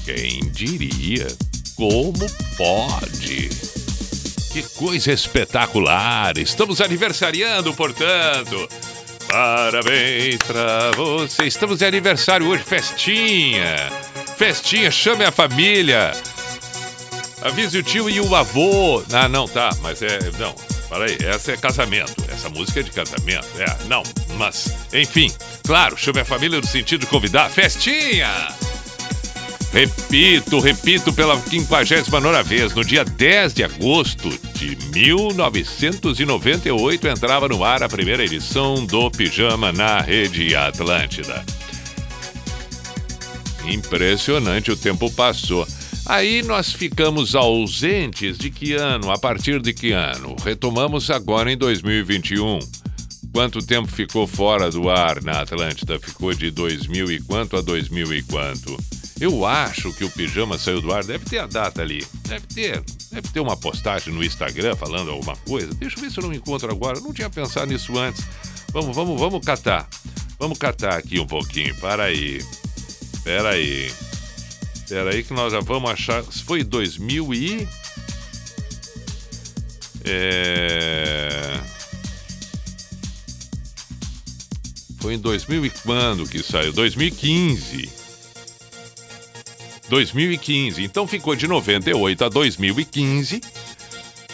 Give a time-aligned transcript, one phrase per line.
[0.06, 1.28] Quem diria?
[1.76, 3.50] Como pode?
[4.50, 6.38] Que coisa espetacular!
[6.38, 8.66] Estamos aniversariando, portanto.
[9.32, 11.44] Parabéns pra você.
[11.44, 13.76] Estamos de aniversário hoje, festinha.
[14.36, 16.12] Festinha, chame a família.
[17.40, 19.02] Avise o tio e o avô.
[19.10, 20.18] Ah, não, tá, mas é.
[20.38, 20.54] Não,
[20.86, 22.14] para aí, essa é casamento.
[22.30, 23.46] Essa música é de casamento.
[23.58, 24.02] É, não,
[24.36, 25.32] mas, enfim,
[25.66, 27.48] claro, chame a família no sentido de convidar.
[27.48, 28.28] Festinha!
[29.72, 37.82] Repito, repito pela 59 vez, no dia 10 de agosto de 1998 entrava no ar
[37.82, 41.42] a primeira edição do Pijama na Rede Atlântida.
[43.64, 45.66] Impressionante, o tempo passou.
[46.04, 49.10] Aí nós ficamos ausentes de que ano?
[49.10, 50.36] A partir de que ano?
[50.44, 52.58] Retomamos agora em 2021.
[53.32, 55.98] Quanto tempo ficou fora do ar na Atlântida?
[55.98, 58.76] Ficou de 2000 e quanto a 2000 e quanto?
[59.22, 61.04] Eu acho que o pijama saiu do ar.
[61.04, 62.04] Deve ter a data ali.
[62.26, 62.82] Deve ter.
[63.08, 65.72] Deve ter uma postagem no Instagram falando alguma coisa.
[65.74, 66.98] Deixa eu ver se eu não encontro agora.
[66.98, 68.20] Eu não tinha pensado nisso antes.
[68.72, 69.88] Vamos, vamos, vamos catar.
[70.40, 71.72] Vamos catar aqui um pouquinho.
[71.76, 72.44] Para aí.
[73.14, 73.92] Espera aí.
[74.74, 76.24] Espera aí que nós já vamos achar.
[76.24, 77.68] Foi 2000 e.
[80.04, 81.60] É.
[84.98, 86.72] Foi em 2000 e quando que saiu?
[86.72, 88.01] 2015.
[89.92, 90.82] 2015.
[90.82, 93.42] Então ficou de 98 a 2015.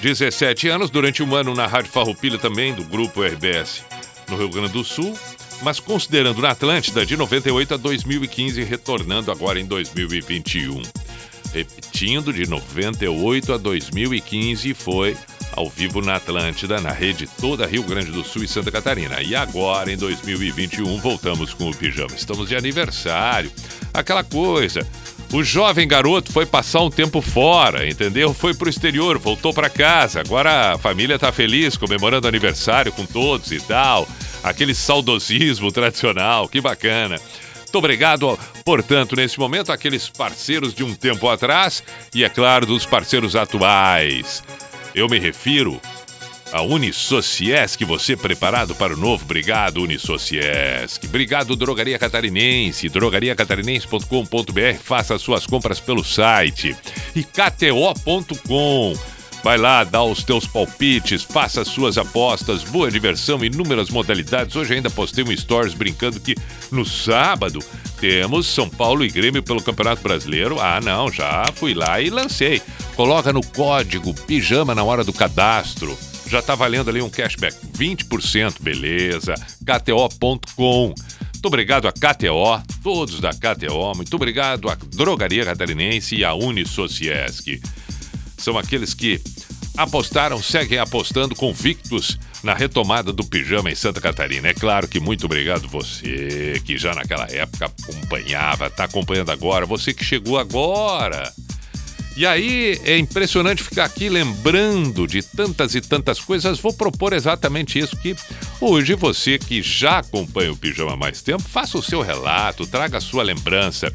[0.00, 3.82] 17 anos, durante um ano na Rádio Farroupilha também, do Grupo RBS,
[4.28, 5.18] no Rio Grande do Sul.
[5.60, 10.80] Mas considerando na Atlântida, de 98 a 2015, retornando agora em 2021.
[11.52, 15.16] Repetindo, de 98 a 2015 foi
[15.56, 19.20] ao vivo na Atlântida, na rede toda Rio Grande do Sul e Santa Catarina.
[19.20, 22.14] E agora, em 2021, voltamos com o pijama.
[22.14, 23.50] Estamos de aniversário.
[23.92, 24.86] Aquela coisa.
[25.30, 28.32] O jovem garoto foi passar um tempo fora, entendeu?
[28.32, 30.20] Foi pro exterior, voltou para casa.
[30.20, 34.08] Agora a família tá feliz, comemorando aniversário com todos e tal.
[34.42, 37.20] Aquele saudosismo tradicional, que bacana.
[37.60, 41.82] Muito obrigado, portanto, nesse momento, àqueles parceiros de um tempo atrás
[42.14, 44.42] e, é claro, dos parceiros atuais.
[44.94, 45.78] Eu me refiro
[46.52, 51.06] a Unisociesc, você preparado para o novo Brigado Unisociesc.
[51.08, 56.76] Brigado Drogaria Catarinense, drogariacatarinense.com.br, faça suas compras pelo site.
[57.14, 58.94] E KTO.com.
[59.42, 64.56] Vai lá, dá os teus palpites, faça suas apostas, boa diversão, inúmeras modalidades.
[64.56, 66.34] Hoje ainda postei um stories brincando que
[66.72, 67.60] no sábado
[68.00, 70.60] temos São Paulo e Grêmio pelo Campeonato Brasileiro.
[70.60, 72.60] Ah, não, já fui lá e lancei.
[72.96, 75.96] Coloca no código pijama na hora do cadastro.
[76.28, 79.34] Já tá valendo ali um cashback 20%, beleza.
[79.64, 80.94] KTO.com.
[81.38, 83.94] Muito obrigado a KTO, todos da KTO.
[83.94, 87.60] Muito obrigado à Drogaria Catarinense e à Unisociesc.
[88.36, 89.20] São aqueles que
[89.76, 94.48] apostaram, seguem apostando convictos na retomada do pijama em Santa Catarina.
[94.48, 99.94] É claro que muito obrigado você que já naquela época acompanhava, está acompanhando agora, você
[99.94, 101.32] que chegou agora.
[102.18, 106.58] E aí é impressionante ficar aqui lembrando de tantas e tantas coisas.
[106.58, 108.16] Vou propor exatamente isso que
[108.60, 112.98] hoje você que já acompanha o Pijama há mais tempo, faça o seu relato, traga
[112.98, 113.94] a sua lembrança.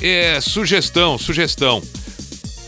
[0.00, 1.82] É, sugestão, sugestão.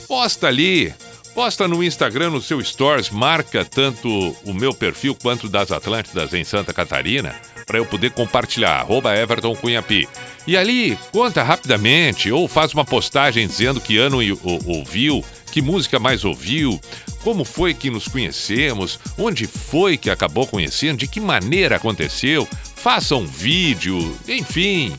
[0.06, 0.93] Posta ali
[1.34, 6.44] Posta no Instagram, no seu Stories, marca tanto o meu perfil quanto das Atlântidas em
[6.44, 7.34] Santa Catarina,
[7.67, 10.06] para eu poder compartilhar, arroba Everton Cunhapi.
[10.46, 14.19] E ali, conta rapidamente, ou faz uma postagem dizendo que ano
[14.67, 16.79] ouviu, que música mais ouviu,
[17.25, 22.46] como foi que nos conhecemos, onde foi que acabou conhecendo, de que maneira aconteceu,
[22.76, 24.94] faça um vídeo, enfim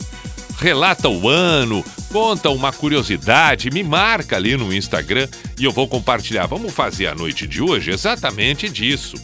[0.57, 5.27] relata o ano, conta uma curiosidade, me marca ali no Instagram
[5.59, 6.45] e eu vou compartilhar.
[6.45, 9.15] Vamos fazer a noite de hoje exatamente disso: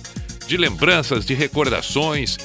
[0.47, 2.37] de lembranças, de recordações,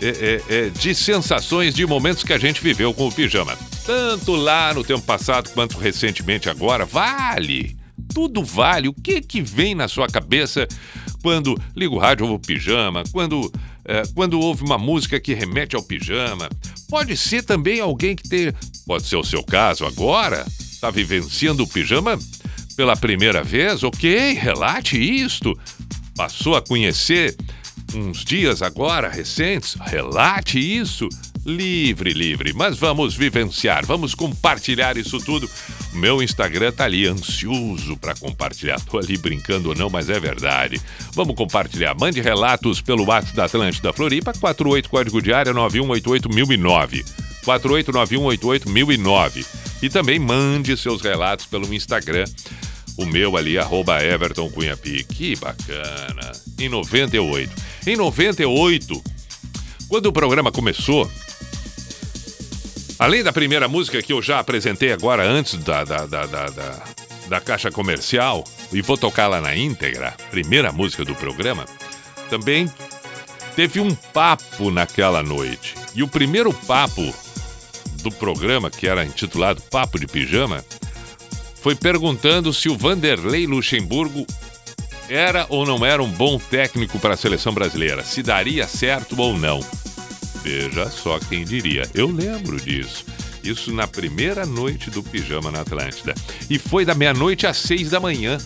[0.00, 3.56] é, é, é, de sensações, de momentos que a gente viveu com o pijama.
[3.86, 7.76] Tanto lá no tempo passado quanto recentemente agora, vale!
[8.12, 8.88] Tudo vale.
[8.88, 10.66] O que que vem na sua cabeça
[11.22, 13.04] quando liga o rádio ou o pijama?
[13.10, 13.50] Quando
[13.84, 16.48] é, quando ouve uma música que remete ao pijama.
[16.92, 18.54] Pode ser também alguém que ter,
[18.86, 22.18] pode ser o seu caso agora, está vivenciando o pijama
[22.76, 25.58] pela primeira vez, ok, relate isto.
[26.14, 27.34] Passou a conhecer
[27.94, 31.08] uns dias agora recentes, relate isso
[31.44, 32.52] livre, livre.
[32.52, 35.48] Mas vamos vivenciar, vamos compartilhar isso tudo.
[35.92, 38.80] Meu Instagram tá ali, ansioso para compartilhar.
[38.80, 40.80] Tô ali brincando ou não, mas é verdade.
[41.12, 41.94] Vamos compartilhar.
[41.98, 47.04] Mande relatos pelo WhatsApp da Atlântida Floripa, 48 código de área 9188009.
[47.44, 49.44] 489188009.
[49.82, 52.24] E também mande seus relatos pelo Instagram.
[52.96, 55.04] O meu ali, arroba Everton Cunhapi.
[55.04, 56.32] Que bacana.
[56.58, 57.50] Em 98.
[57.86, 59.02] Em 98,
[59.88, 61.10] quando o programa começou,
[63.02, 66.82] Além da primeira música que eu já apresentei agora antes da, da, da, da, da,
[67.28, 71.66] da caixa comercial, e vou tocá-la na íntegra, primeira música do programa,
[72.30, 72.72] também
[73.56, 75.74] teve um papo naquela noite.
[75.96, 77.12] E o primeiro papo
[78.04, 80.64] do programa, que era intitulado Papo de Pijama,
[81.60, 84.24] foi perguntando se o Vanderlei Luxemburgo
[85.08, 89.36] era ou não era um bom técnico para a seleção brasileira, se daria certo ou
[89.36, 89.58] não.
[90.42, 91.88] Veja só quem diria.
[91.94, 93.04] Eu lembro disso.
[93.42, 96.14] Isso na primeira noite do pijama na Atlântida.
[96.48, 98.38] E foi da meia-noite às seis da manhã.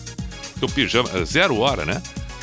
[0.61, 1.25] O pijama.
[1.25, 2.01] Zero hora, né?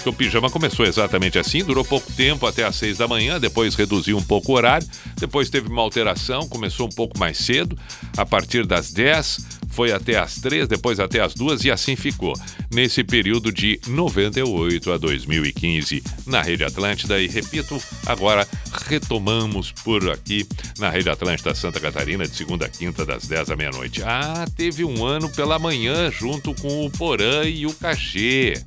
[0.09, 4.19] o pijama começou exatamente assim, durou pouco tempo até às seis da manhã, depois reduziu
[4.19, 4.87] um pouco o horário,
[5.17, 7.79] depois teve uma alteração, começou um pouco mais cedo,
[8.15, 9.39] a partir das dez
[9.75, 12.35] foi até as três, depois até as duas e assim ficou.
[12.73, 18.47] Nesse período de 98 a 2015 na Rede Atlântida e repito, agora
[18.87, 20.47] retomamos por aqui
[20.79, 24.03] na Rede Atlântida Santa Catarina de segunda a quinta das 10 à meia-noite.
[24.05, 28.63] Ah, teve um ano pela manhã junto com o Porã e o Cachê.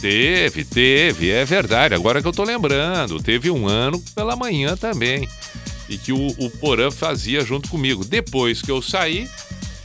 [0.00, 1.94] Teve, teve, é verdade.
[1.94, 5.26] Agora que eu tô lembrando, teve um ano pela manhã também.
[5.88, 8.04] E que o, o Porã fazia junto comigo.
[8.04, 9.26] Depois que eu saí,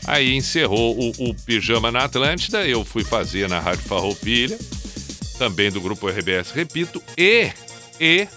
[0.07, 4.57] Aí encerrou o, o Pijama na Atlântida, eu fui fazer na Rádio Farroupilha,
[5.37, 7.51] também do grupo RBS, repito, e,
[7.99, 8.27] e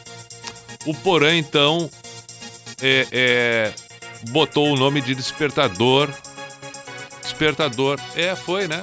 [0.84, 1.90] o Porã, então,
[2.82, 3.72] é, é,
[4.30, 6.10] botou o nome de Despertador.
[7.22, 8.82] Despertador, é, foi, né?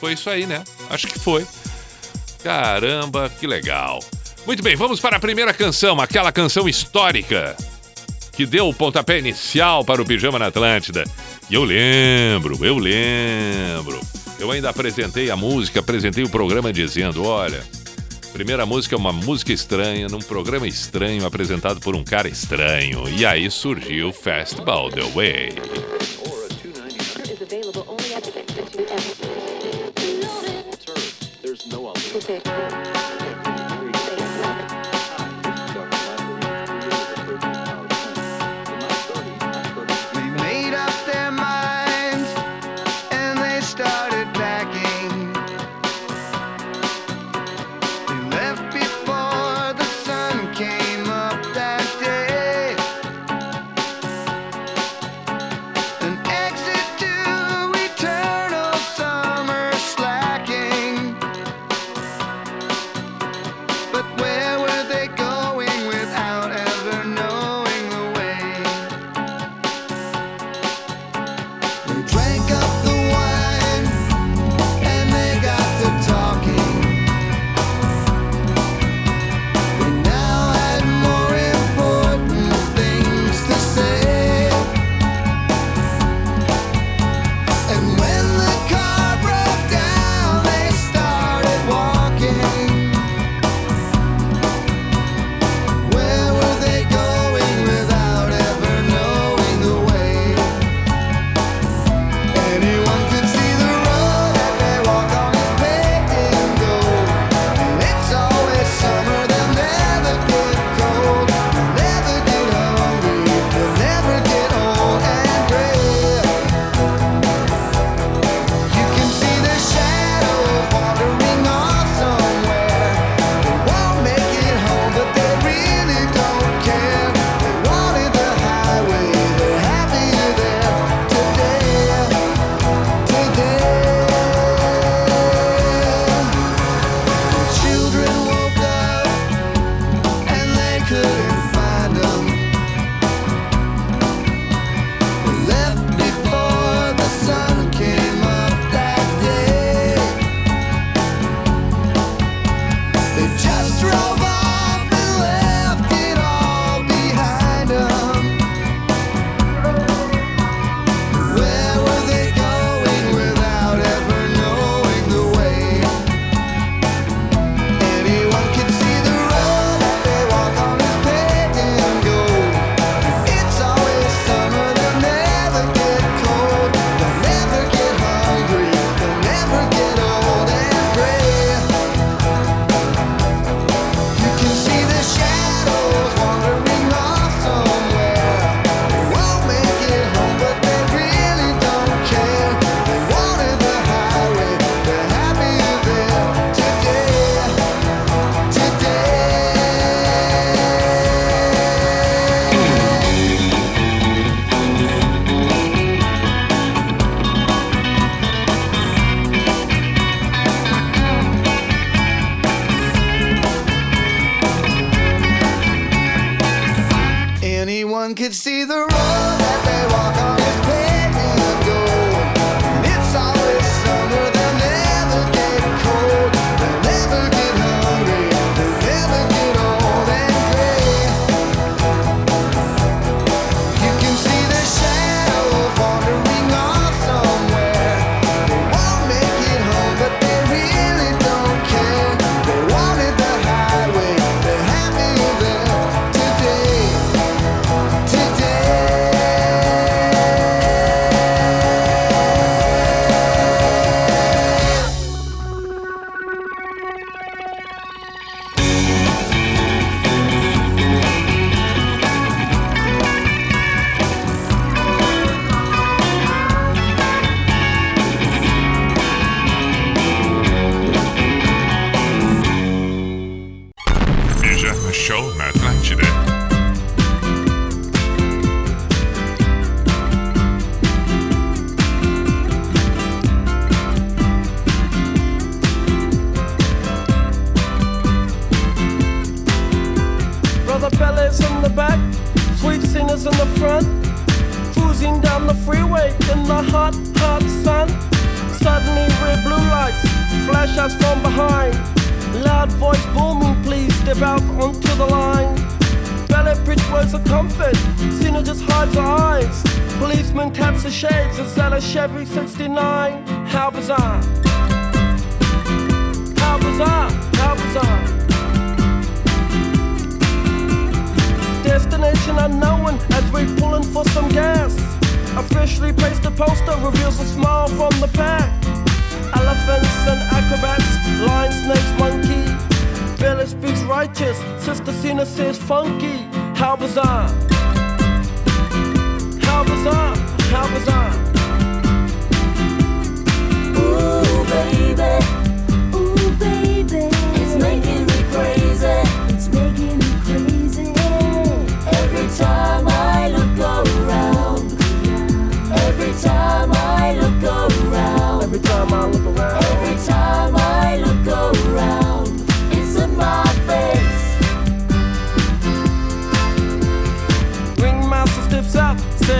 [0.00, 0.64] Foi isso aí, né?
[0.88, 1.46] Acho que foi.
[2.42, 4.00] Caramba, que legal.
[4.46, 7.56] Muito bem, vamos para a primeira canção, aquela canção histórica
[8.40, 11.04] que deu o pontapé inicial para o Pijama na Atlântida.
[11.50, 14.00] E eu lembro, eu lembro.
[14.38, 17.62] Eu ainda apresentei a música, apresentei o programa dizendo: olha,
[18.32, 23.06] primeira música é uma música estranha, num programa estranho, apresentado por um cara estranho.
[23.10, 26.29] E aí surgiu Fastball the Way.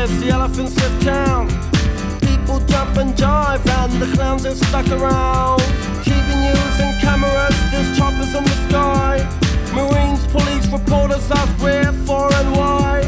[0.00, 1.46] lives, the elephants live down.
[2.20, 5.60] People jump and jive, and the clowns are stuck around.
[6.08, 9.14] TV news and cameras, there's choppers in the sky.
[9.74, 13.00] Marines, police, reporters ask where, for, and why.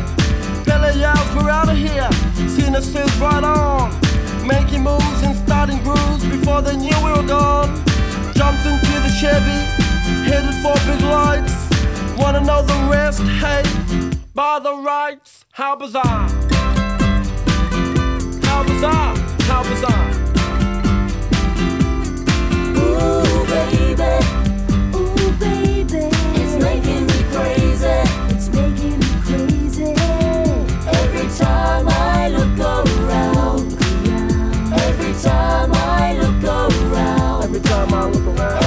[0.66, 2.10] Billy yells, we're out of here.
[2.48, 3.88] Cena says, right on.
[4.46, 7.70] Making moves and starting grooves before they knew we were gone.
[8.34, 9.60] Jumped into the Chevy,
[10.28, 11.56] headed for big lights.
[12.18, 13.22] Wanna know the rest?
[13.42, 13.62] Hey,
[14.34, 16.41] by the rights, how bizarre
[18.82, 20.10] bizarre, how bizarre.
[22.78, 24.12] Ooh, baby.
[24.96, 26.08] Ooh, baby.
[26.34, 27.98] It's making me crazy.
[28.34, 29.94] It's making me crazy.
[30.98, 33.72] Every time I look around.
[34.72, 37.44] Every time I look around.
[37.44, 38.61] Every time I look around.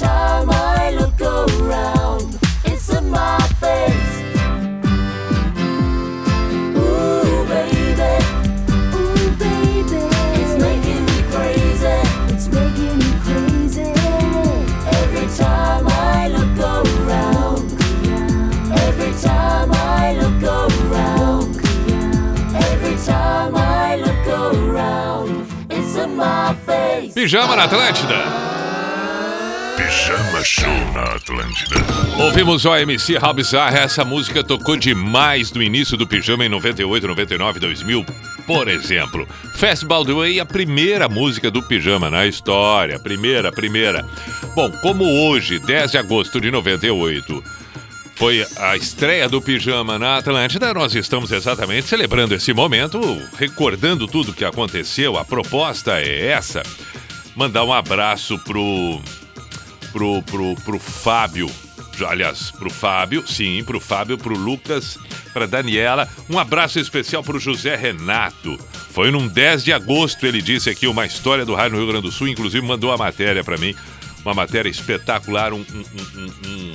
[0.00, 4.12] time I look around, it's in my face.
[6.74, 8.12] Ooh, baby.
[8.96, 10.00] Ooh, baby.
[10.40, 11.96] It's making me crazy.
[12.32, 13.92] It's making me crazy.
[15.00, 17.70] Every time I look around,
[18.86, 21.56] every time I look around,
[22.54, 27.12] every time I look around, it's in my face.
[27.14, 28.69] Pijama na Atlântida.
[30.10, 31.76] Pijama Show na Atlântida.
[32.18, 37.60] Ouvimos o MC Rabzar, essa música tocou demais no início do Pijama em 98, 99,
[37.60, 38.04] 2000.
[38.44, 42.98] Por exemplo, Festival do Way, a primeira música do Pijama na história.
[42.98, 44.04] Primeira, primeira.
[44.52, 47.44] Bom, como hoje, 10 de agosto de 98,
[48.16, 50.74] foi a estreia do Pijama na Atlântida.
[50.74, 53.00] Nós estamos exatamente celebrando esse momento,
[53.38, 55.16] recordando tudo que aconteceu.
[55.16, 56.64] A proposta é essa.
[57.36, 59.00] Mandar um abraço pro
[59.92, 61.50] pro, pro, pro Fábio
[62.04, 64.98] aliás, pro Fábio, sim, pro Fábio, pro Lucas,
[65.32, 66.08] pra Daniela.
[66.28, 68.58] Um abraço especial pro José Renato.
[68.90, 72.06] Foi num 10 de agosto, ele disse aqui, uma história do rádio no Rio Grande
[72.06, 73.74] do Sul, inclusive mandou a matéria para mim.
[74.24, 75.84] Uma matéria espetacular, um, um,
[76.48, 76.72] um,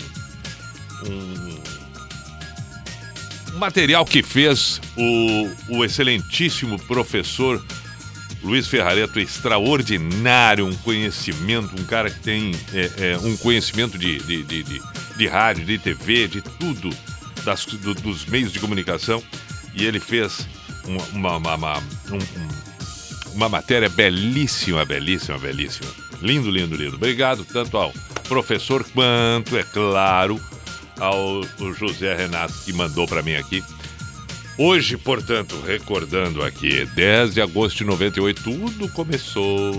[3.54, 7.64] um, material que fez o, o excelentíssimo professor
[8.46, 14.44] Luiz Ferrareto, extraordinário, um conhecimento, um cara que tem é, é, um conhecimento de, de,
[14.44, 14.82] de, de,
[15.18, 16.92] de rádio, de TV, de tudo,
[17.44, 19.22] das, do, dos meios de comunicação.
[19.74, 20.48] E ele fez
[20.86, 25.90] uma, uma, uma, um, uma matéria belíssima, belíssima, belíssima.
[26.22, 26.98] Lindo, lindo, lindo.
[26.98, 27.92] Obrigado tanto ao
[28.28, 30.40] professor quanto, é claro,
[31.00, 31.42] ao
[31.74, 33.64] José Renato que mandou para mim aqui
[34.58, 39.74] Hoje, portanto, recordando aqui, 10 de agosto de 98, tudo começou.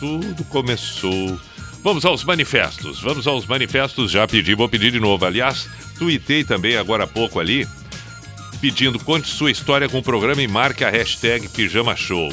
[0.00, 1.38] Tudo começou.
[1.84, 3.00] Vamos aos manifestos.
[3.00, 4.10] Vamos aos manifestos.
[4.10, 5.24] Já pedi, vou pedir de novo.
[5.24, 7.68] Aliás, tuitei também agora há pouco ali,
[8.58, 12.32] pedindo conte sua história com o programa e marque a hashtag Pijama Show.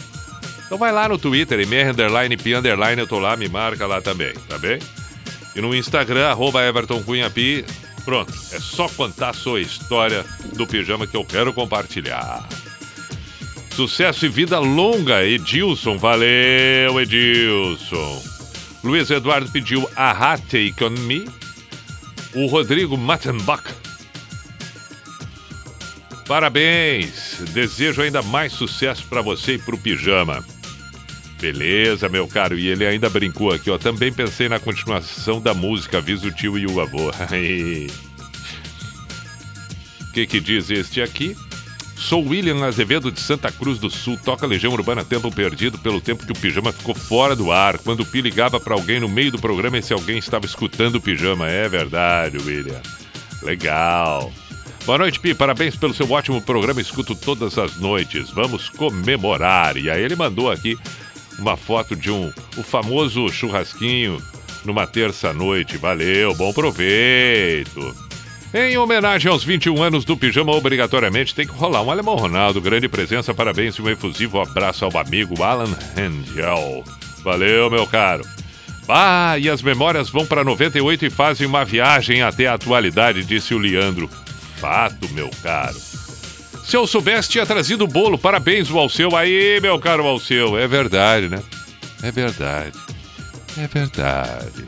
[0.66, 4.58] Então vai lá no Twitter, MR Underline eu tô lá, me marca lá também, tá
[4.58, 4.80] bem?
[5.56, 7.30] E no Instagram, arroba Everton Cunha
[8.06, 12.48] Pronto, é só contar a sua história do pijama que eu quero compartilhar.
[13.76, 15.98] Sucesso e vida longa, Edilson.
[15.98, 18.24] Valeu, Edilson.
[18.84, 21.28] Luiz Eduardo pediu a Take On Me.
[22.34, 23.64] O Rodrigo Mattenbach.
[26.28, 27.42] Parabéns.
[27.54, 30.46] Desejo ainda mais sucesso para você e para o pijama.
[31.40, 32.58] Beleza, meu caro.
[32.58, 33.78] E ele ainda brincou aqui, ó.
[33.78, 37.10] Também pensei na continuação da música Avisa o tio e o avô.
[37.10, 37.12] O
[40.14, 41.36] que, que diz este aqui?
[41.98, 46.26] Sou William Azevedo de Santa Cruz do Sul, toca Legião Urbana Tempo Perdido pelo tempo
[46.26, 47.80] que o pijama ficou fora do ar.
[47.80, 51.02] Quando o Pi ligava para alguém no meio do programa, esse alguém estava escutando o
[51.02, 51.50] pijama.
[51.50, 52.82] É verdade, William.
[53.42, 54.32] Legal.
[54.86, 55.34] Boa noite, Pi.
[55.34, 56.80] Parabéns pelo seu ótimo programa.
[56.80, 58.30] Escuto todas as noites.
[58.30, 59.76] Vamos comemorar.
[59.76, 60.78] E aí ele mandou aqui
[61.40, 64.22] uma foto de um o famoso churrasquinho
[64.64, 65.78] numa terça-noite.
[65.78, 67.96] Valeu, bom proveito.
[68.54, 72.62] Em homenagem aos 21 anos do Pijama, obrigatoriamente tem que rolar um Alemão Ronaldo.
[72.62, 76.84] Grande presença, parabéns e um efusivo abraço ao amigo Alan Angel.
[77.22, 78.26] Valeu, meu caro.
[78.88, 83.54] Ah, e as memórias vão para 98 e fazem uma viagem até a atualidade, disse
[83.54, 84.10] o Leandro.
[84.58, 85.76] Fato, meu caro.
[86.66, 88.18] Se eu soubesse, tinha trazido o bolo.
[88.18, 89.16] Parabéns, o.
[89.16, 90.58] Aí, meu caro Alceu.
[90.58, 91.42] É verdade, né?
[92.02, 92.78] É verdade.
[93.56, 94.66] É verdade.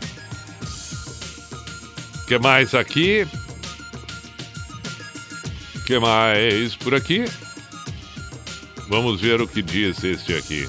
[2.22, 3.28] O que mais aqui?
[5.76, 7.26] O que mais por aqui?
[8.88, 10.68] Vamos ver o que diz este aqui.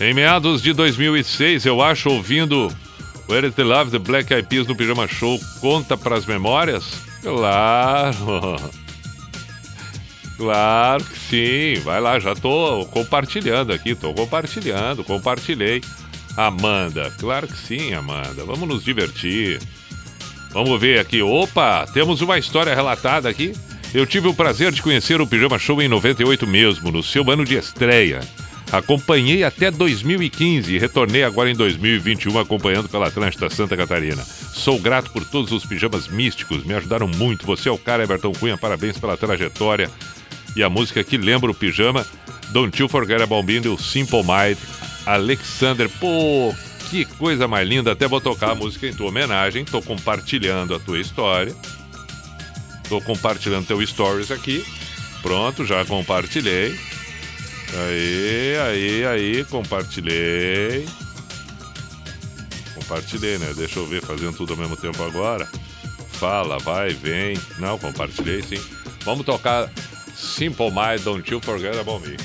[0.00, 2.74] Em meados de 2006, eu acho, ouvindo
[3.32, 6.84] Where is the Love, The Black Eyed Peas no Pijama Show, conta pras memórias?
[7.22, 8.60] Claro.
[10.36, 11.80] Claro que sim.
[11.82, 15.80] Vai lá, já tô compartilhando aqui, tô compartilhando, compartilhei.
[16.36, 18.44] Amanda, claro que sim, Amanda.
[18.44, 19.60] Vamos nos divertir.
[20.50, 21.22] Vamos ver aqui.
[21.22, 23.52] Opa, temos uma história relatada aqui.
[23.94, 27.44] Eu tive o prazer de conhecer o Pijama Show em 98 mesmo, no seu ano
[27.44, 28.20] de estreia.
[28.72, 34.24] Acompanhei até 2015 e retornei agora em 2021 acompanhando pela Atlântida Santa Catarina.
[34.24, 37.44] Sou grato por todos os pijamas místicos, me ajudaram muito.
[37.44, 39.90] Você é o cara, Everton Cunha, parabéns pela trajetória.
[40.56, 42.06] E a música que lembra o pijama,
[42.48, 44.56] Don't You Forget About Me, do Simple Mind,
[45.04, 45.90] Alexander.
[46.00, 46.54] Pô,
[46.88, 47.92] que coisa mais linda.
[47.92, 49.66] Até vou tocar a música em tua homenagem.
[49.66, 51.54] Tô compartilhando a tua história.
[52.88, 54.64] Tô compartilhando teu stories aqui.
[55.20, 56.74] Pronto, já compartilhei.
[57.74, 60.86] Aí, aí, aí, compartilhei.
[62.74, 63.54] Compartilhei, né?
[63.56, 65.48] Deixa eu ver, fazendo tudo ao mesmo tempo agora.
[66.12, 67.38] Fala, vai, vem.
[67.58, 68.62] Não, compartilhei sim.
[69.04, 69.70] Vamos tocar
[70.14, 72.16] Simple Mind, Don't You Forget About Me.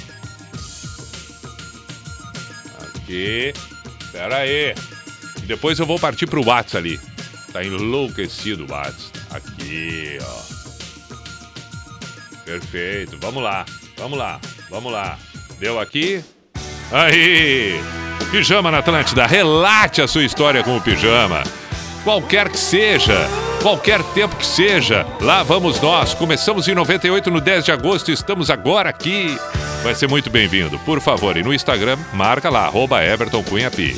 [2.81, 3.53] Aqui.
[4.11, 4.75] Pera aí.
[5.45, 6.99] Depois eu vou partir pro WhatsApp ali.
[7.53, 9.17] Tá enlouquecido o WhatsApp.
[9.31, 10.41] Aqui, ó.
[12.43, 13.17] Perfeito.
[13.19, 13.65] Vamos lá.
[13.97, 14.39] Vamos lá.
[14.69, 15.17] Vamos lá.
[15.59, 16.23] Deu aqui?
[16.91, 17.81] Aí!
[18.31, 21.43] Pijama na Atlântida, relate a sua história com o pijama.
[22.03, 23.27] Qualquer que seja.
[23.61, 25.05] qualquer tempo que seja.
[25.19, 26.13] Lá vamos nós.
[26.13, 29.37] Começamos em 98 no 10 de agosto, estamos agora aqui.
[29.83, 30.77] Vai ser muito bem-vindo.
[30.79, 33.95] Por favor, e no Instagram, marca lá, arroba Everton Cunha Pi.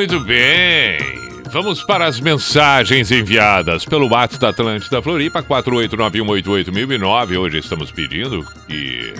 [0.00, 0.98] Muito bem.
[1.50, 7.38] Vamos para as mensagens enviadas pelo WhatsApp da Atlântida Floripa, 489188009.
[7.38, 9.12] Hoje estamos pedindo que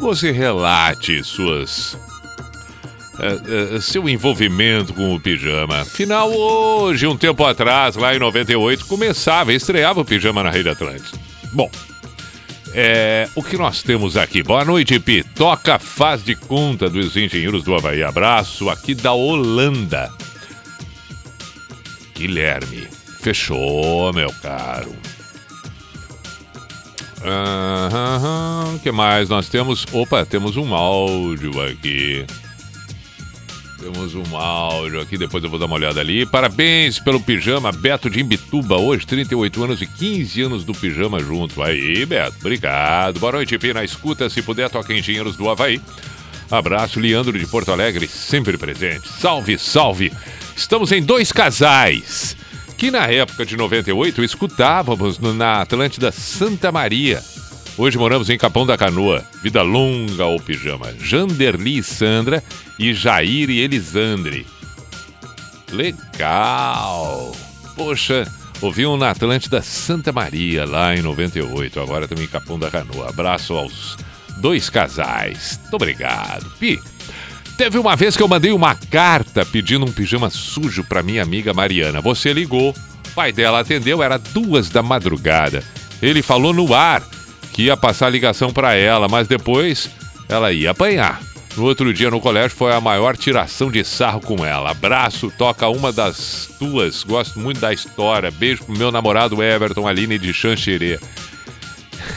[0.00, 1.96] você relate suas
[3.20, 5.84] Uh, uh, seu envolvimento com o pijama.
[5.84, 11.18] Final hoje, um tempo atrás, lá em 98, começava, estreava o pijama na Rede Atlântica.
[11.52, 11.70] Bom,
[12.82, 14.42] é, o que nós temos aqui?
[14.42, 15.22] Boa noite, Pi.
[15.22, 18.02] Toca Faz de Conta dos Engenheiros do Havaí.
[18.02, 20.10] Abraço aqui da Holanda.
[22.14, 22.88] Guilherme.
[23.20, 24.94] Fechou, meu caro.
[28.74, 29.86] O que mais nós temos?
[29.92, 32.24] Opa, temos um áudio aqui.
[33.80, 36.26] Temos um áudio aqui, depois eu vou dar uma olhada ali.
[36.26, 41.62] Parabéns pelo pijama, Beto de Imbituba, hoje 38 anos e 15 anos do pijama junto.
[41.62, 43.18] Aí, Beto, obrigado.
[43.18, 45.80] Boa noite, Pi, na escuta, se puder, toca Engenheiros do Havaí.
[46.50, 49.08] Abraço, Leandro de Porto Alegre, sempre presente.
[49.08, 50.12] Salve, salve.
[50.54, 52.36] Estamos em dois casais
[52.76, 57.22] que na época de 98 escutávamos na Atlântida Santa Maria.
[57.78, 59.24] Hoje moramos em Capão da Canoa.
[59.42, 60.92] Vida longa ao pijama.
[60.98, 62.42] Janderli e Sandra
[62.78, 64.46] e Jair e Elisandre.
[65.72, 67.34] Legal!
[67.74, 68.30] Poxa,
[68.60, 71.80] ouviam na Atlântida Santa Maria, lá em 98.
[71.80, 73.08] Agora também Capão da Canoa.
[73.08, 73.96] Abraço aos
[74.38, 75.58] dois casais.
[75.62, 76.50] Muito obrigado.
[76.58, 76.78] Pi,
[77.56, 81.54] teve uma vez que eu mandei uma carta pedindo um pijama sujo para minha amiga
[81.54, 82.00] Mariana.
[82.00, 82.74] Você ligou.
[83.10, 85.64] O pai dela atendeu, era duas da madrugada.
[86.00, 87.02] Ele falou no ar
[87.52, 89.90] que ia passar ligação para ela, mas depois
[90.28, 91.20] ela ia apanhar.
[91.56, 94.70] No outro dia no colégio foi a maior tiração de sarro com ela.
[94.70, 97.02] Abraço, toca uma das tuas.
[97.02, 98.30] Gosto muito da história.
[98.30, 101.00] Beijo pro meu namorado Everton Aline de Xanxerê.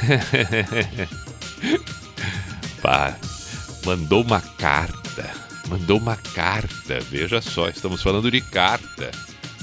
[2.82, 3.16] Pá,
[3.86, 5.30] mandou uma carta.
[5.68, 7.00] Mandou uma carta.
[7.10, 9.10] Veja só, estamos falando de carta.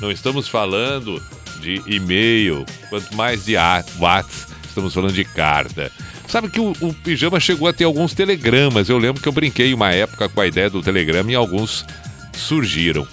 [0.01, 1.23] Não estamos falando
[1.61, 5.93] de e-mail, quanto mais de WhatsApp estamos falando de carta.
[6.27, 8.89] Sabe que o, o, pijama chegou a ter alguns telegramas.
[8.89, 11.85] Eu lembro que eu brinquei uma época com a ideia do telegrama e alguns
[12.33, 13.07] surgiram.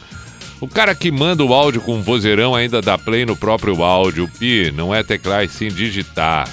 [0.60, 4.26] O cara que manda o áudio com vozeirão ainda dá play no próprio áudio.
[4.26, 6.50] O Pi não é teclar e sim digitar.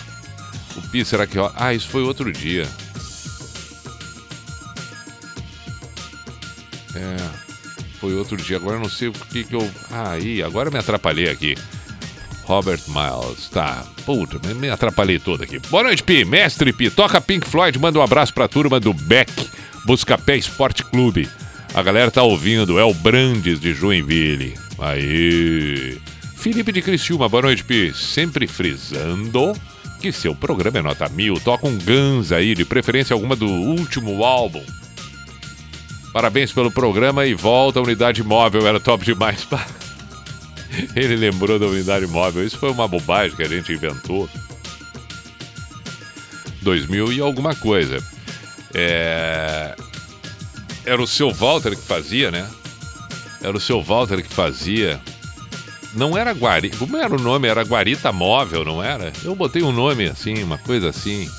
[0.76, 1.38] O Pi, será que.
[1.56, 2.68] Ah, isso foi outro dia.
[6.94, 7.44] É.
[7.98, 8.56] Foi outro dia.
[8.56, 9.70] Agora eu não sei o que que eu.
[9.90, 11.54] Ah, aí, agora me atrapalhei aqui.
[12.46, 13.48] Robert Miles.
[13.48, 13.84] Tá.
[14.04, 15.58] Puta, me atrapalhei todo aqui.
[15.58, 16.24] Boa noite, Pi.
[16.24, 16.90] Mestre Pi.
[16.90, 17.78] Toca Pink Floyd.
[17.78, 19.32] Manda um abraço pra turma do Beck
[19.84, 21.28] Buscapé Esporte Clube.
[21.74, 22.78] A galera tá ouvindo.
[22.78, 24.54] É o Brandes de Joinville.
[24.78, 25.98] Aí.
[26.36, 27.28] Felipe de Criciúma.
[27.28, 27.92] Boa noite, Pi.
[27.94, 29.54] Sempre frisando
[30.00, 31.40] que seu programa é nota mil.
[31.40, 34.62] Toca um Guns aí, de preferência alguma do último álbum.
[36.12, 38.66] Parabéns pelo programa e volta a unidade móvel.
[38.66, 39.46] Era top demais.
[40.94, 42.44] Ele lembrou da unidade móvel.
[42.44, 44.28] Isso foi uma bobagem que a gente inventou.
[46.62, 48.02] 2000 e alguma coisa.
[48.72, 49.74] É...
[50.84, 52.48] Era o seu Walter que fazia, né?
[53.42, 55.00] Era o seu Walter que fazia.
[55.94, 56.76] Não era Guarita.
[56.76, 57.48] Como era o nome?
[57.48, 59.12] Era Guarita Móvel, não era?
[59.22, 61.30] Eu botei um nome assim, uma coisa assim.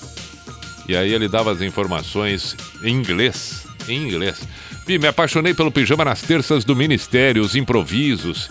[0.88, 3.68] E aí ele dava as informações em inglês.
[3.88, 4.48] Em inglês.
[4.88, 8.50] E me apaixonei pelo pijama nas terças do Ministério, os improvisos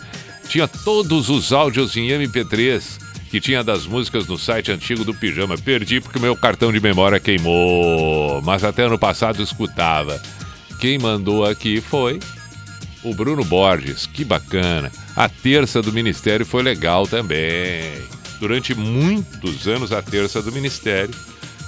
[0.49, 5.59] tinha todos os áudios em MP3 que tinha das músicas no site antigo do Pijama.
[5.59, 10.23] Perdi porque meu cartão de memória queimou, mas até ano passado escutava.
[10.79, 12.21] Quem mandou aqui foi
[13.03, 14.93] o Bruno Borges, que bacana.
[15.17, 17.91] A terça do Ministério foi legal também.
[18.39, 21.15] Durante muitos anos, a terça do Ministério.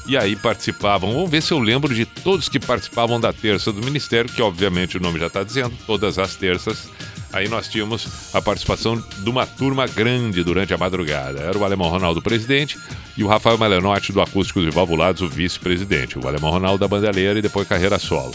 [0.07, 1.13] E aí participavam.
[1.13, 4.99] Vamos ver se eu lembro de todos que participavam da terça do Ministério, que obviamente
[4.99, 6.89] o nome já está dizendo, todas as terças
[7.33, 11.41] Aí nós tínhamos a participação de uma turma grande durante a madrugada.
[11.41, 12.79] Era o Alemão Ronaldo presidente
[13.17, 16.19] e o Rafael Malenotti do Acústicos e Valvulados, o vice-presidente.
[16.19, 18.35] O Alemão Ronaldo da Bandeleira e depois carreira solo.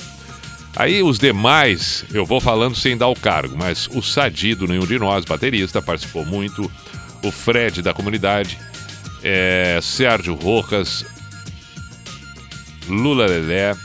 [0.76, 4.98] Aí os demais, eu vou falando sem dar o cargo, mas o Sadido, nenhum de
[4.98, 6.72] nós, baterista, participou muito.
[7.24, 8.58] O Fred da comunidade,
[9.24, 11.06] é, Sérgio Rojas,
[12.88, 13.76] Lula Lelé,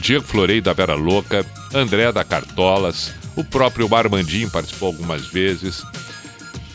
[0.00, 5.82] Diego Florei da Vera Louca, André da Cartolas, o próprio Armandinho participou algumas vezes.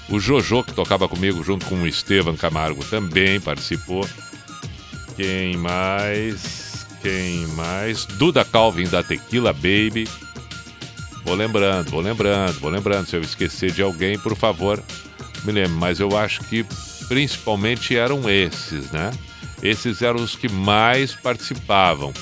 [0.10, 4.08] O Jojo, que tocava comigo junto com o Estevam Camargo, também participou.
[5.16, 6.86] Quem mais?
[7.02, 8.06] Quem mais?
[8.06, 10.08] Duda Calvin da Tequila Baby.
[11.26, 13.08] Vou lembrando, vou lembrando, vou lembrando.
[13.08, 14.82] Se eu esquecer de alguém, por favor,
[15.44, 15.74] me lembre.
[15.74, 16.66] Mas eu acho que
[17.08, 19.12] principalmente eram esses, né?
[19.62, 22.14] Esses eram os que mais participavam.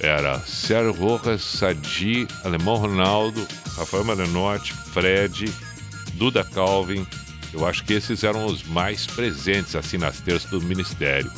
[0.00, 3.46] Era Sérgio Rojas, Sadi, Alemão Ronaldo,
[3.76, 5.52] Rafael Malenotti, Fred,
[6.14, 7.06] Duda Calvin.
[7.52, 11.30] Eu acho que esses eram os mais presentes assim nas terças do Ministério.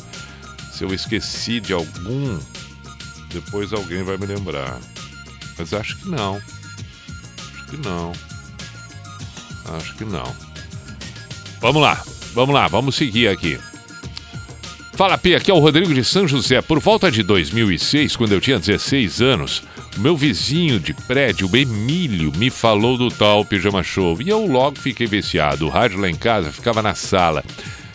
[0.71, 2.39] Se eu esqueci de algum,
[3.29, 4.79] depois alguém vai me lembrar.
[5.57, 6.35] Mas acho que não.
[6.35, 8.11] Acho que não.
[9.75, 10.35] Acho que não.
[11.59, 13.59] Vamos lá, vamos lá, vamos seguir aqui.
[14.93, 16.61] Fala Pia, aqui é o Rodrigo de São José.
[16.61, 19.63] Por volta de 2006, quando eu tinha 16 anos,
[19.99, 25.07] meu vizinho de prédio, Emílio, me falou do tal Pijama Show e eu logo fiquei
[25.07, 25.65] viciado.
[25.65, 27.43] O rádio lá em casa ficava na sala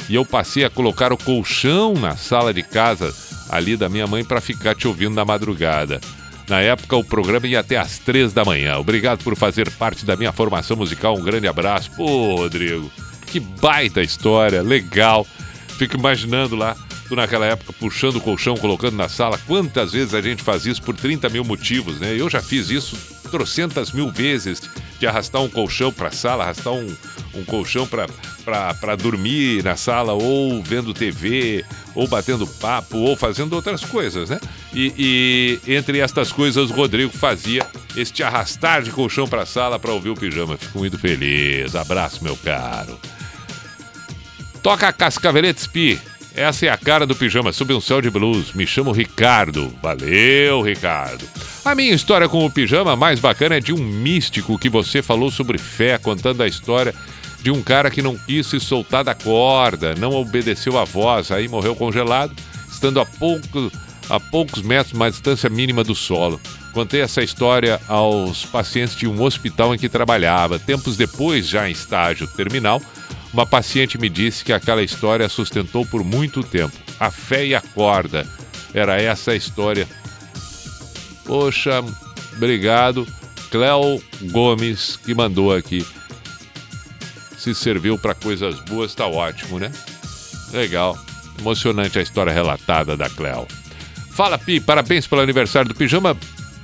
[0.08, 3.14] e eu passei a colocar o colchão na sala de casa
[3.48, 6.00] ali da minha mãe para ficar te ouvindo na madrugada.
[6.48, 8.78] Na época, o programa ia até às três da manhã.
[8.78, 11.16] Obrigado por fazer parte da minha formação musical.
[11.16, 11.90] Um grande abraço.
[11.92, 12.90] Pô, Rodrigo,
[13.26, 15.26] que baita história, legal.
[15.78, 16.76] Fico imaginando lá,
[17.12, 19.38] tu naquela época, puxando o colchão, colocando na sala.
[19.46, 22.14] Quantas vezes a gente faz isso por 30 mil motivos, né?
[22.18, 22.96] Eu já fiz isso
[23.30, 24.62] trocentas mil vezes
[24.98, 26.96] de arrastar um colchão para a sala, arrastar um,
[27.34, 33.84] um colchão para dormir na sala, ou vendo TV, ou batendo papo, ou fazendo outras
[33.84, 34.40] coisas, né?
[34.72, 39.78] E, e entre estas coisas, o Rodrigo fazia este arrastar de colchão para a sala
[39.78, 40.56] para ouvir o pijama.
[40.56, 41.74] Fico muito feliz.
[41.74, 42.98] Abraço, meu caro.
[44.62, 46.12] Toca a Cascavelete Spi.
[46.34, 48.52] Essa é a cara do pijama sob um céu de blues.
[48.54, 49.72] Me chamo Ricardo.
[49.82, 51.24] Valeu, Ricardo.
[51.64, 55.30] A minha história com o pijama mais bacana é de um místico que você falou
[55.30, 56.94] sobre fé, contando a história
[57.42, 61.48] de um cara que não quis se soltar da corda, não obedeceu a voz, aí
[61.48, 62.34] morreu congelado,
[62.70, 63.70] estando a, pouco,
[64.08, 66.40] a poucos metros uma distância mínima do solo.
[66.72, 70.58] Contei essa história aos pacientes de um hospital em que trabalhava.
[70.58, 72.80] Tempos depois, já em estágio terminal,
[73.32, 76.76] uma paciente me disse que aquela história sustentou por muito tempo.
[77.00, 78.26] A fé e a corda.
[78.74, 79.88] Era essa a história.
[81.24, 81.82] Poxa,
[82.36, 83.06] obrigado.
[83.50, 85.86] Cléo Gomes que mandou aqui.
[87.38, 89.72] Se serviu para coisas boas, tá ótimo, né?
[90.52, 90.98] Legal.
[91.38, 93.48] Emocionante a história relatada da Cléo.
[94.10, 96.16] Fala, Pi, parabéns pelo aniversário do pijama.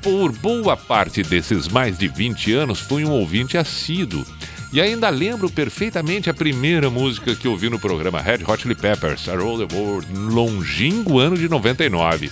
[0.02, 4.24] Por boa parte desses mais de 20 anos, fui um ouvinte assíduo
[4.72, 9.28] e ainda lembro perfeitamente a primeira música que ouvi no programa Red Hot Chili Peppers,
[9.28, 12.30] A Roll the World, longínquo ano de 99.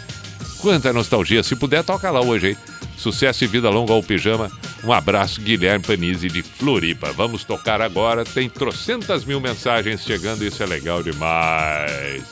[0.60, 2.56] Quanta nostalgia, se puder, toca lá hoje, hein?
[2.96, 4.50] Sucesso e vida longa ao pijama.
[4.84, 7.12] Um abraço, Guilherme Panizzi de Floripa.
[7.12, 8.24] Vamos tocar agora.
[8.24, 12.22] Tem trocentas mil mensagens chegando, isso é legal demais.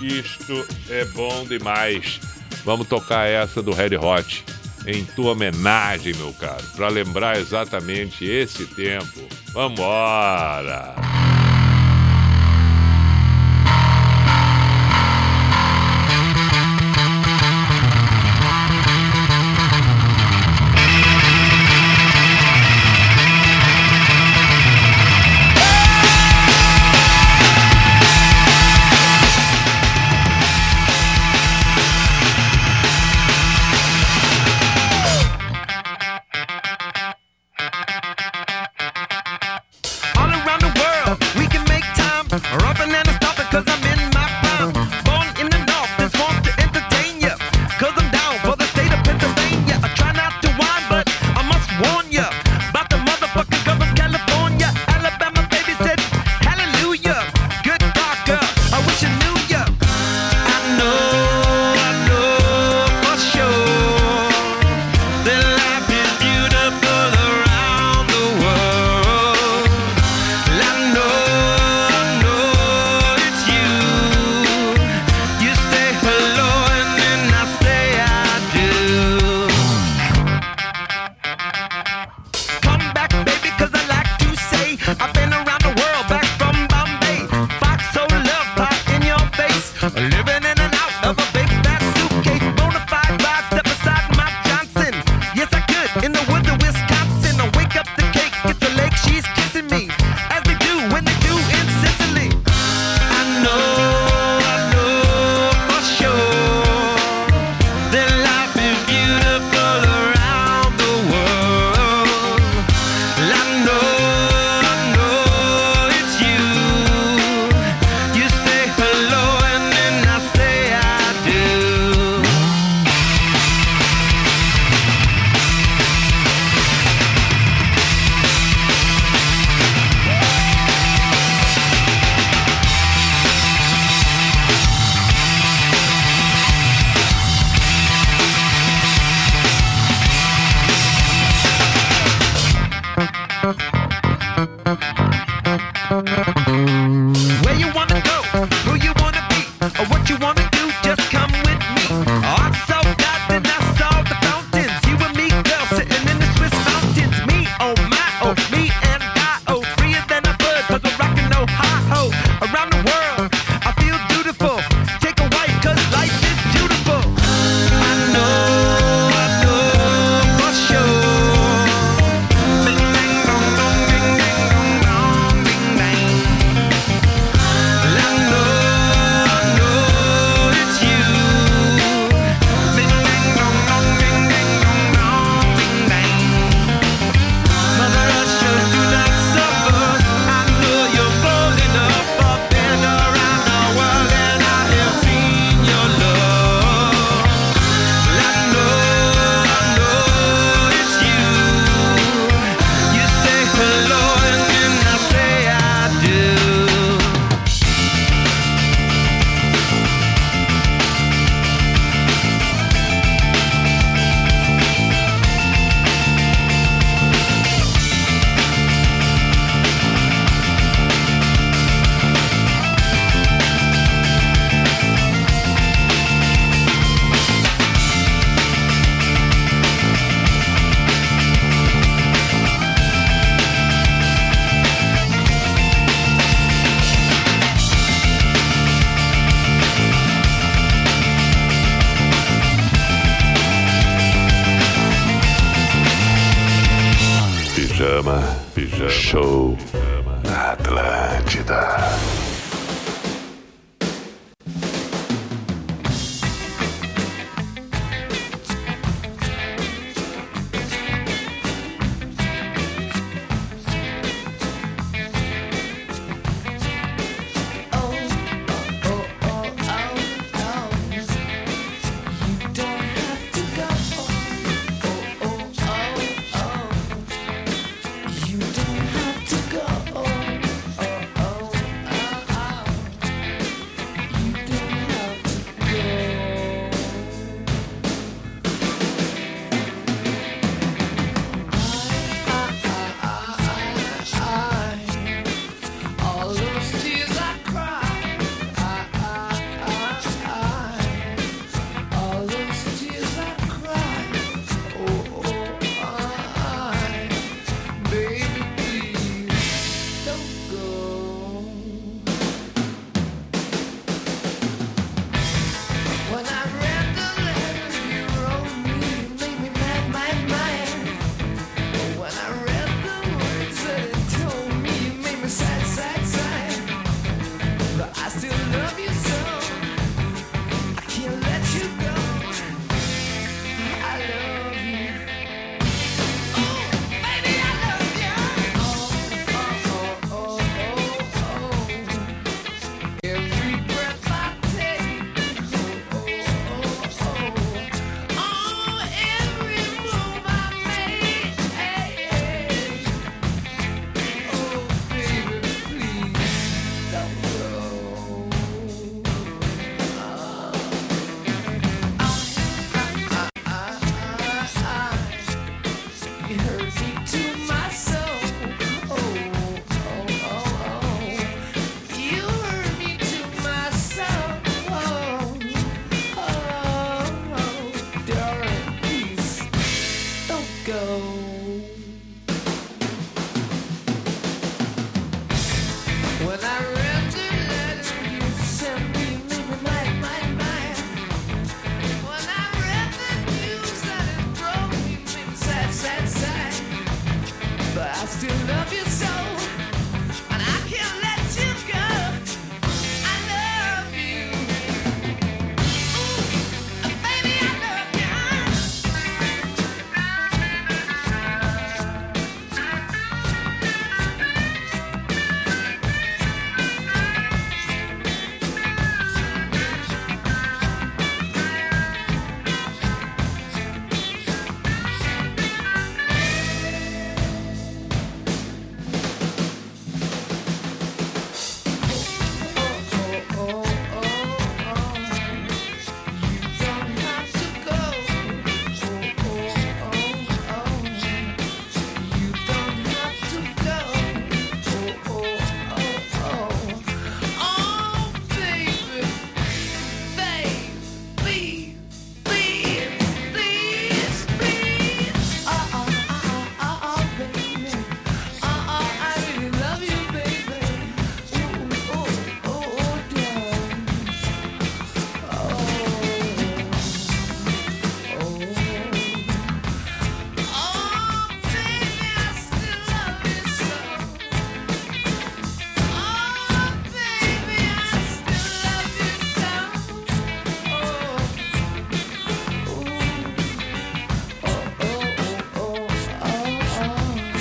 [0.00, 2.20] Isto é bom demais.
[2.64, 4.44] Vamos tocar essa do Red Hot
[4.86, 9.26] em tua homenagem, meu caro, para lembrar exatamente esse tempo.
[9.52, 10.94] Vambora!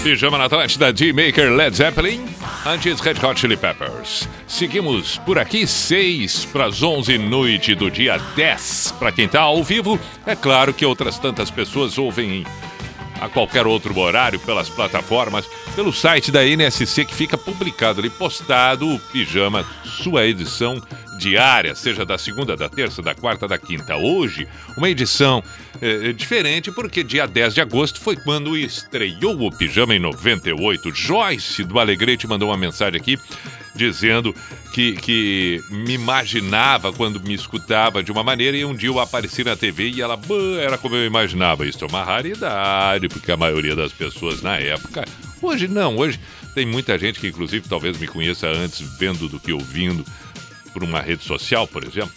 [0.05, 2.23] Pijama na Atlântida de Maker Led Zeppelin,
[2.63, 4.29] antes Red Hot Chili Peppers.
[4.47, 8.93] Seguimos por aqui, 6 para as 11 noite do dia 10.
[8.99, 12.45] Para quem está ao vivo, é claro que outras tantas pessoas ouvem
[13.19, 18.87] a qualquer outro horário pelas plataformas, pelo site da NSC que fica publicado ali, postado
[18.87, 20.79] o Pijama, sua edição
[21.17, 23.95] diária, seja da segunda, da terça, da quarta, da quinta.
[23.95, 24.47] Hoje,
[24.77, 25.43] uma edição
[25.81, 30.93] é, diferente, porque dia 10 de agosto foi quando estreou o Pijama em 98.
[30.93, 33.17] Joyce do Alegrete mandou uma mensagem aqui
[33.75, 34.33] dizendo
[34.73, 39.43] que, que me imaginava quando me escutava de uma maneira e um dia eu apareci
[39.43, 40.17] na TV e ela
[40.61, 41.65] era como eu imaginava.
[41.65, 45.05] Isso é uma raridade, porque a maioria das pessoas na época.
[45.41, 46.19] Hoje não, hoje
[46.55, 50.05] tem muita gente que, inclusive, talvez me conheça antes vendo do que ouvindo
[50.75, 52.11] por uma rede social, por exemplo.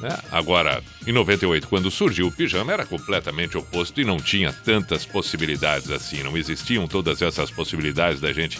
[0.00, 0.16] Né?
[0.32, 5.90] Agora, em 98, quando surgiu o pijama, era completamente oposto e não tinha tantas possibilidades
[5.90, 6.22] assim.
[6.22, 8.58] Não existiam todas essas possibilidades da gente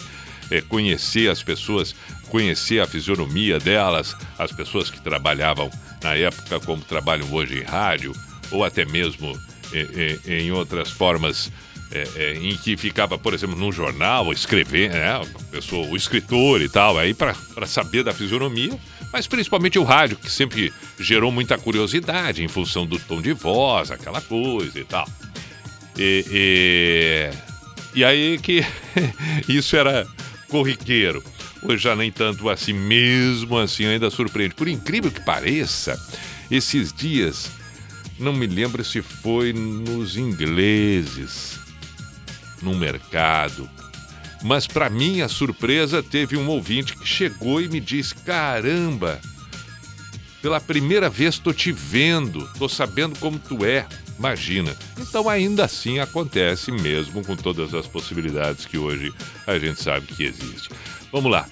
[0.51, 1.95] é, conhecer as pessoas,
[2.29, 5.71] conhecer a fisionomia delas, as pessoas que trabalhavam
[6.03, 8.13] na época como trabalham hoje em rádio,
[8.51, 9.35] ou até mesmo
[9.73, 11.51] é, é, em outras formas
[11.91, 15.19] é, é, em que ficava, por exemplo, no jornal, escrever, né,
[15.49, 17.33] pessoa, o escritor e tal, aí para
[17.65, 18.77] saber da fisionomia,
[19.11, 23.91] mas principalmente o rádio, que sempre gerou muita curiosidade em função do tom de voz,
[23.91, 25.07] aquela coisa e tal.
[25.97, 28.63] E, e, e aí que
[29.49, 30.07] isso era
[30.47, 31.23] corriqueiro.
[31.61, 34.55] Hoje já nem tanto assim, mesmo assim ainda surpreende.
[34.55, 35.99] Por incrível que pareça,
[36.49, 37.51] esses dias,
[38.17, 41.59] não me lembro se foi nos ingleses,
[42.61, 43.69] no mercado.
[44.41, 49.19] Mas para minha surpresa, teve um ouvinte que chegou e me disse: "Caramba,
[50.41, 53.85] pela primeira vez estou te vendo, estou sabendo como tu é.
[54.17, 54.75] Imagina.
[54.97, 59.13] Então ainda assim acontece mesmo com todas as possibilidades que hoje
[59.47, 60.69] a gente sabe que existe.
[61.11, 61.47] Vamos lá.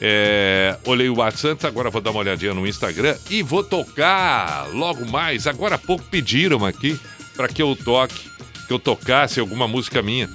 [0.00, 5.04] É, olhei o WhatsApp, agora vou dar uma olhadinha no Instagram e vou tocar logo
[5.06, 5.46] mais.
[5.46, 6.98] Agora há pouco pediram aqui
[7.36, 8.28] para que eu toque,
[8.66, 10.28] que eu tocasse alguma música minha.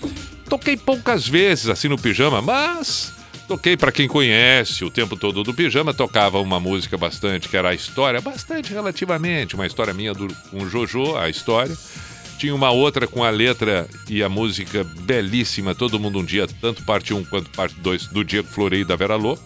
[0.50, 3.14] Toquei poucas vezes assim no pijama, mas
[3.48, 5.94] toquei para quem conhece o tempo todo do pijama.
[5.94, 10.68] Tocava uma música bastante, que era a história, bastante relativamente, uma história minha do, o
[10.68, 11.76] Jojo, a história.
[12.38, 16.84] Tinha uma outra com a letra e a música belíssima, Todo Mundo Um Dia, tanto
[16.84, 19.42] parte 1 quanto parte 2 do Dia que Florei da Vera Louca.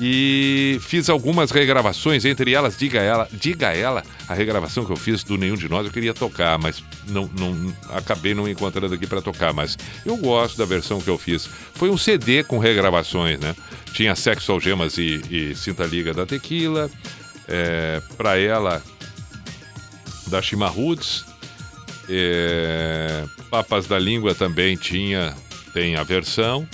[0.00, 5.24] E fiz algumas regravações, entre elas Diga Ela, Diga Ela, a regravação que eu fiz
[5.24, 9.20] do Nenhum de Nós, eu queria tocar, mas não, não acabei não encontrando aqui para
[9.20, 9.76] tocar, mas
[10.06, 11.48] eu gosto da versão que eu fiz.
[11.74, 13.56] Foi um CD com regravações, né?
[13.92, 16.88] Tinha Sexo Algemas e, e Cinta Liga da Tequila,
[17.48, 18.80] é, para ela
[20.28, 21.24] da Chimarruts,
[22.08, 25.34] é, Papas da Língua também tinha,
[25.72, 26.68] tem a versão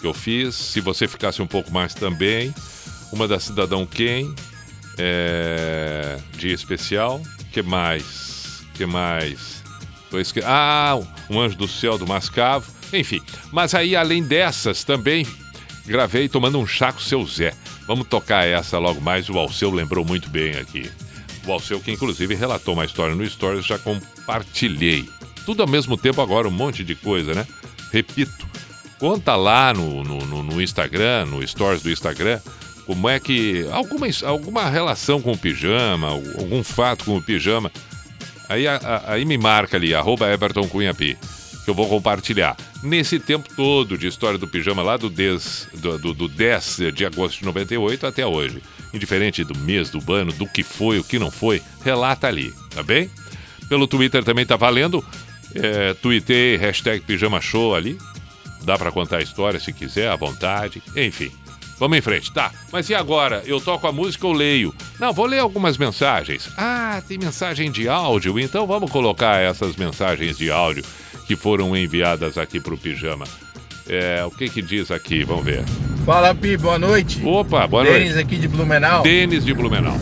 [0.00, 0.54] que eu fiz.
[0.54, 2.54] Se você ficasse um pouco mais também.
[3.12, 4.32] Uma da Cidadão Quem,
[4.96, 7.20] é, dia especial.
[7.52, 8.62] que mais?
[8.74, 9.62] que mais?
[10.14, 10.40] Esque...
[10.44, 10.98] Ah,
[11.28, 12.70] um Anjo do Céu do Mascavo.
[12.92, 13.20] Enfim,
[13.52, 15.26] mas aí além dessas também
[15.86, 17.52] gravei tomando um chá com o seu Zé.
[17.86, 19.28] Vamos tocar essa logo mais.
[19.28, 20.90] O Alceu lembrou muito bem aqui.
[21.46, 25.08] O Alceu que inclusive relatou uma história no Stories, já compartilhei.
[25.44, 27.46] Tudo ao mesmo tempo agora, um monte de coisa, né?
[27.92, 28.46] Repito,
[29.00, 32.38] conta lá no, no, no Instagram, no Stories do Instagram,
[32.86, 33.66] como é que.
[33.72, 37.72] Alguma, alguma relação com o pijama, algum fato com o pijama.
[38.48, 38.64] Aí,
[39.06, 41.16] aí me marca ali, arroba Everton Cunha P,
[41.64, 42.56] que eu vou compartilhar.
[42.82, 47.06] Nesse tempo todo de história do pijama, lá do 10, do, do, do 10 de
[47.06, 48.60] agosto de 98 até hoje.
[48.92, 52.82] Indiferente do mês, do ano, do que foi, o que não foi, relata ali, tá
[52.82, 53.08] bem?
[53.68, 55.04] Pelo Twitter também tá valendo.
[55.54, 57.96] É, tuitei hashtag Pijama Show ali.
[58.64, 60.82] Dá para contar a história se quiser, à vontade.
[60.96, 61.32] Enfim,
[61.80, 62.52] Vamos em frente, tá.
[62.70, 63.42] Mas e agora?
[63.46, 64.74] Eu toco a música ou leio?
[64.98, 66.50] Não, vou ler algumas mensagens.
[66.58, 70.84] Ah, tem mensagem de áudio, então vamos colocar essas mensagens de áudio
[71.26, 73.24] que foram enviadas aqui pro Pijama.
[73.88, 75.24] É, o que que diz aqui?
[75.24, 75.64] Vamos ver.
[76.04, 77.24] Fala, Pi, boa noite.
[77.24, 78.12] Opa, boa Denis noite.
[78.12, 79.02] Denis aqui de Blumenau.
[79.02, 79.96] Denis de Blumenau.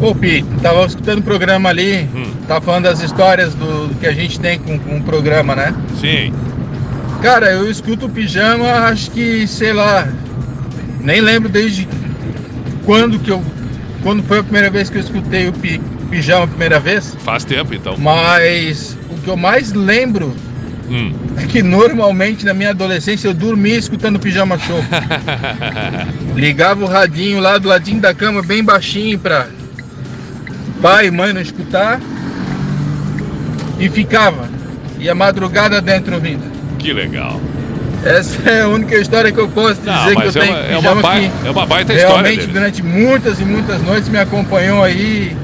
[0.00, 2.32] Ô, Pi, tava escutando o programa ali, hum.
[2.48, 5.74] tava falando das histórias do, do que a gente tem com, com o programa, né?
[6.00, 6.32] Sim.
[7.22, 10.08] Cara, eu escuto o Pijama, acho que, sei lá,
[11.00, 11.88] nem lembro desde
[12.84, 13.42] quando que eu.
[14.02, 15.52] Quando foi a primeira vez que eu escutei o
[16.10, 17.16] pijama a primeira vez.
[17.20, 17.96] Faz tempo então.
[17.96, 20.34] Mas o que eu mais lembro
[20.90, 21.12] hum.
[21.36, 24.82] é que normalmente na minha adolescência eu dormia escutando pijama show.
[26.34, 29.46] Ligava o radinho lá do ladinho da cama, bem baixinho pra
[30.80, 32.00] pai e mãe não escutar.
[33.78, 34.48] E ficava.
[34.98, 36.51] E a madrugada dentro ouvindo.
[36.82, 37.40] Que legal.
[38.04, 40.52] Essa é a única história que eu posso dizer Não, que eu é tenho.
[40.52, 42.28] Uma, é, uma baita, é uma baita história.
[42.30, 45.36] Realmente, durante muitas e muitas noites me acompanhou aí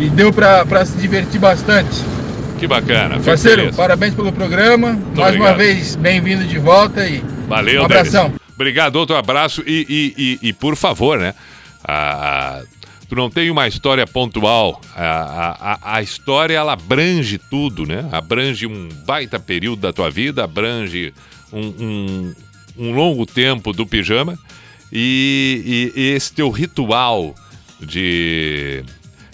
[0.00, 2.02] e deu para se divertir bastante.
[2.58, 3.20] Que bacana.
[3.20, 3.76] Parceiro, feliz.
[3.76, 4.88] parabéns pelo programa.
[4.94, 5.52] Muito Mais obrigado.
[5.52, 8.32] uma vez, bem-vindo de volta e Valeu, um abração.
[8.56, 11.34] Obrigado, outro abraço e, e, e, e por favor, né?
[11.86, 12.60] A,
[13.08, 14.80] tu não tem uma história pontual.
[14.94, 18.08] A, a, a história ela abrange tudo, né?
[18.12, 21.12] Abrange um baita período da tua vida, abrange
[21.52, 22.34] um, um,
[22.76, 24.38] um longo tempo do pijama.
[24.92, 27.34] E, e, e esse teu ritual
[27.80, 28.84] de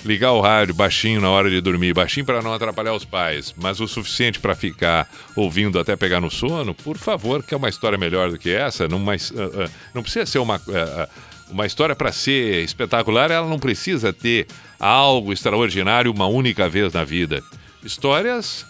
[0.05, 3.81] ligar o rádio baixinho na hora de dormir, baixinho para não atrapalhar os pais, mas
[3.81, 7.97] o suficiente para ficar ouvindo até pegar no sono, por favor, que é uma história
[7.97, 11.09] melhor do que essa, não, mais, uh, uh, não precisa ser uma, uh,
[11.51, 14.47] Uma história para ser espetacular, ela não precisa ter
[14.79, 17.43] algo extraordinário uma única vez na vida.
[17.83, 18.67] Histórias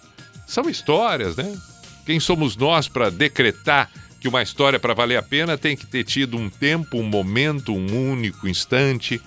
[0.47, 1.57] são histórias, né?
[2.05, 6.05] Quem somos nós para decretar que uma história para valer a pena tem que ter
[6.05, 9.21] tido um tempo, um momento, um único instante?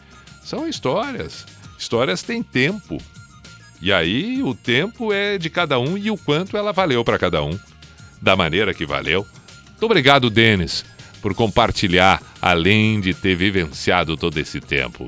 [0.44, 1.46] São histórias.
[1.78, 3.02] Histórias têm tempo.
[3.82, 7.44] E aí o tempo é de cada um e o quanto ela valeu para cada
[7.44, 7.58] um,
[8.22, 9.26] da maneira que valeu.
[9.70, 10.84] Muito obrigado, Denis,
[11.28, 15.06] por compartilhar, além de ter vivenciado todo esse tempo.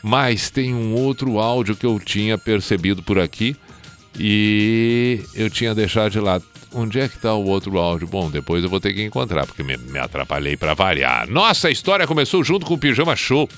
[0.00, 3.56] Mas tem um outro áudio que eu tinha percebido por aqui
[4.16, 6.44] e eu tinha deixado de lado.
[6.72, 8.06] Onde é que está o outro áudio?
[8.06, 11.28] Bom, depois eu vou ter que encontrar, porque me, me atrapalhei para variar.
[11.28, 13.48] Nossa história começou junto com o Pijama Show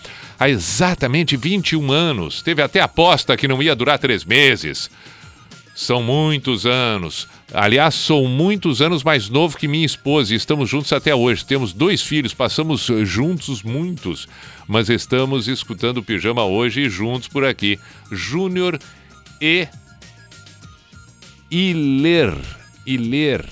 [0.41, 2.41] há exatamente 21 anos.
[2.41, 4.91] Teve até aposta que não ia durar três meses.
[5.75, 7.27] São muitos anos.
[7.53, 11.45] Aliás, sou muitos anos mais novo que minha esposa e estamos juntos até hoje.
[11.45, 14.29] Temos dois filhos, passamos juntos muitos,
[14.69, 17.79] mas estamos escutando o pijama hoje juntos por aqui.
[18.11, 18.79] Júnior
[19.41, 19.67] e
[21.51, 22.35] Iler
[22.87, 23.45] e ler.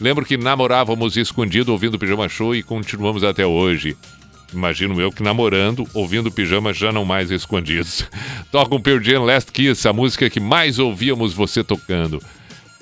[0.00, 3.96] Lembro que namorávamos escondido ouvindo o Pijama Show e continuamos até hoje.
[4.52, 8.06] Imagino eu que namorando, ouvindo pijama já não mais escondidos.
[8.50, 12.22] Toca um Pearl Jam Last Kiss, a música que mais ouvíamos você tocando.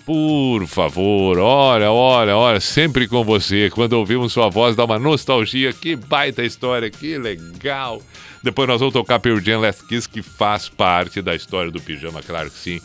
[0.04, 3.68] Por favor, olha, olha, olha, sempre com você.
[3.70, 5.72] Quando ouvimos sua voz, dá uma nostalgia.
[5.72, 8.00] Que baita história, que legal.
[8.40, 12.22] Depois nós vamos tocar Pearl Jam Last Kiss, que faz parte da história do pijama,
[12.22, 12.80] claro que sim.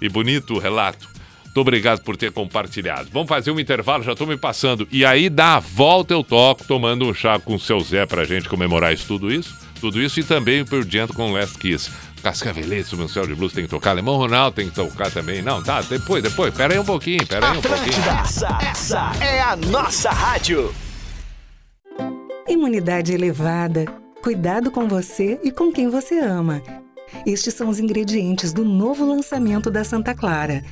[0.00, 1.11] E bonito o relato.
[1.52, 3.10] Muito obrigado por ter compartilhado.
[3.12, 4.88] Vamos fazer um intervalo, já estou me passando.
[4.90, 8.48] E aí, da volta, eu toco tomando um chá com o seu Zé pra gente
[8.48, 9.54] comemorar isso, tudo isso.
[9.78, 11.90] Tudo isso e também o Perdiento com Last Kiss.
[12.22, 13.90] Cascaveletes, o céu de blues tem que tocar.
[13.90, 15.42] Alemão Ronaldo tem que tocar também.
[15.42, 16.54] Não, tá, depois, depois.
[16.54, 18.20] Pera aí um pouquinho, pera aí um pouquinho.
[18.22, 20.74] Essa, essa é a nossa rádio.
[22.48, 23.84] Imunidade elevada,
[24.22, 26.62] cuidado com você e com quem você ama.
[27.26, 30.64] Estes são os ingredientes do novo lançamento da Santa Clara.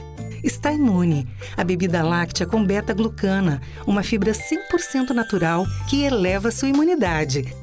[0.42, 1.26] Está Imune,
[1.56, 7.54] a bebida láctea com beta-glucana, uma fibra 100% natural que eleva sua imunidade.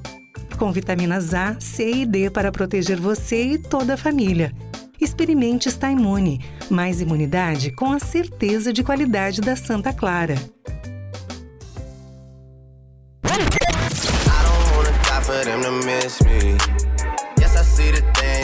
[0.57, 4.51] Com vitaminas A, C e D para proteger você e toda a família.
[4.99, 10.35] Experimente Está Imune, mais imunidade com a certeza de qualidade da Santa Clara.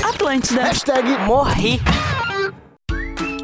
[0.03, 0.63] Atlântida.
[0.63, 1.79] Hashtag morri.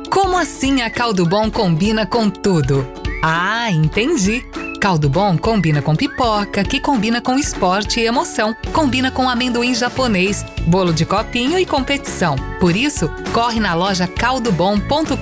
[0.10, 2.88] Como assim a caldo bom combina com tudo?
[3.24, 4.44] Ah, entendi.
[4.82, 10.46] Caldo bom combina com pipoca, que combina com esporte e emoção, combina com amendoim japonês,
[10.66, 12.38] bolo de copinho e competição.
[12.62, 15.16] Por isso, corre na loja caldobom.com.br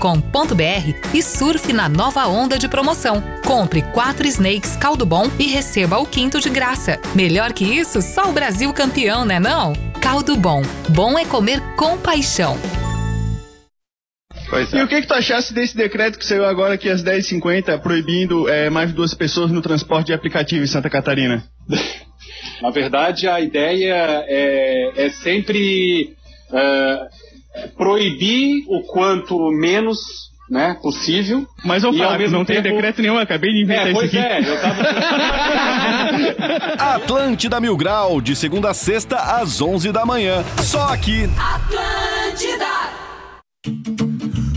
[1.13, 3.21] e surfe na nova onda de promoção.
[3.45, 6.99] Compre quatro snakes caldo bom e receba o quinto de graça.
[7.15, 9.73] Melhor que isso, só o Brasil campeão, né não?
[9.99, 10.61] Caldo bom.
[10.89, 12.57] Bom é comer com paixão.
[14.49, 14.79] Pois é.
[14.79, 18.47] E o que, que tu achasse desse decreto que saiu agora aqui às 10h50, proibindo
[18.49, 21.43] é, mais de duas pessoas no transporte de aplicativo em Santa Catarina?
[22.61, 26.15] Na verdade, a ideia é, é sempre
[26.51, 27.07] é,
[27.77, 29.99] proibir o quanto menos
[30.49, 31.45] né, possível.
[31.63, 32.63] Mas eu falo, não tempo...
[32.63, 34.17] tem decreto nenhum, acabei de inventar é, isso aqui.
[34.17, 34.83] É, eu tava...
[36.95, 40.43] Atlântida Mil Grau, de segunda a sexta, às 11 da manhã.
[40.63, 41.29] Só aqui.
[41.37, 42.76] Atlântida!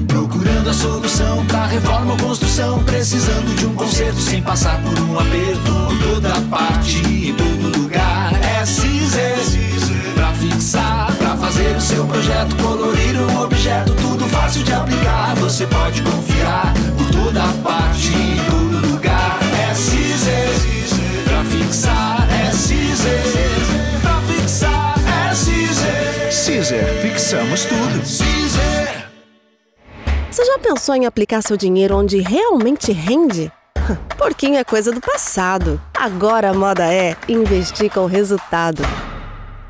[0.07, 2.83] Procurando a solução pra reforma ou construção.
[2.85, 5.73] Precisando de um conserto sem passar por um aperto.
[5.89, 8.33] Por toda parte, em todo lugar.
[8.43, 9.37] É Cizer.
[10.15, 12.55] Pra fixar, pra fazer o seu projeto.
[12.57, 15.35] Colorir um objeto, tudo fácil de aplicar.
[15.37, 16.73] Você pode confiar.
[16.97, 19.39] Por toda parte, em todo lugar.
[19.69, 20.51] É Cizer.
[21.25, 23.23] Pra fixar, é Cizer.
[24.03, 24.95] Pra fixar,
[25.31, 26.33] é Cizer.
[26.33, 28.07] Cizer, fixamos tudo.
[28.07, 28.80] Cizer.
[30.31, 33.51] Você já pensou em aplicar seu dinheiro onde realmente rende?
[34.17, 35.81] Porquinho é coisa do passado.
[35.93, 38.81] Agora a moda é investir com resultado.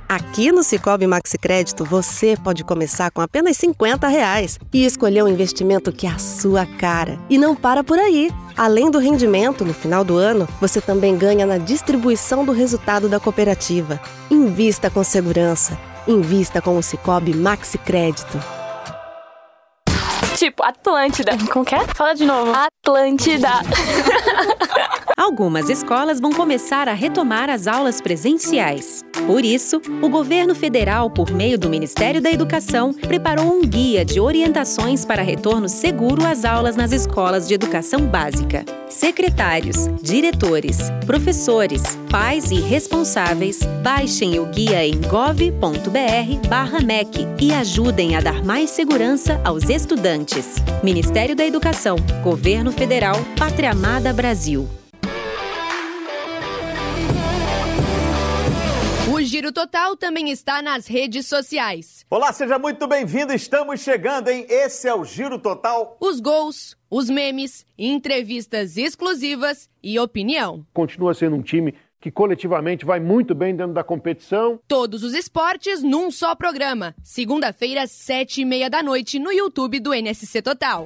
[0.06, 5.28] Aqui no Cicobi Maxi Crédito você pode começar com apenas 50 reais e escolher um
[5.28, 7.18] investimento que é a sua cara.
[7.30, 8.30] E não para por aí.
[8.54, 13.18] Além do rendimento, no final do ano, você também ganha na distribuição do resultado da
[13.18, 13.98] cooperativa.
[14.30, 15.78] Invista com segurança.
[16.06, 18.59] Invista com o Cicobi Maxi Crédito.
[20.40, 21.32] Tipo, Atlântida.
[21.52, 21.80] Como que é?
[21.94, 22.50] Fala de novo.
[22.56, 23.50] Atlântida.
[25.20, 29.04] Algumas escolas vão começar a retomar as aulas presenciais.
[29.26, 34.18] Por isso, o governo federal, por meio do Ministério da Educação, preparou um guia de
[34.18, 38.64] orientações para retorno seguro às aulas nas escolas de educação básica.
[38.88, 45.50] Secretários, diretores, professores, pais e responsáveis, baixem o guia em gov.br/mec
[47.40, 50.56] e ajudem a dar mais segurança aos estudantes.
[50.82, 54.29] Ministério da Educação, Governo Federal, Pátria Amada Brasil.
[59.12, 62.06] O Giro Total também está nas redes sociais.
[62.08, 63.32] Olá, seja muito bem-vindo.
[63.32, 64.46] Estamos chegando, hein?
[64.48, 65.96] Esse é o Giro Total.
[66.00, 70.64] Os gols, os memes, entrevistas exclusivas e opinião.
[70.72, 74.60] Continua sendo um time que coletivamente vai muito bem dentro da competição.
[74.68, 76.94] Todos os esportes num só programa.
[77.02, 80.84] Segunda-feira, sete e meia da noite, no YouTube do NSC Total.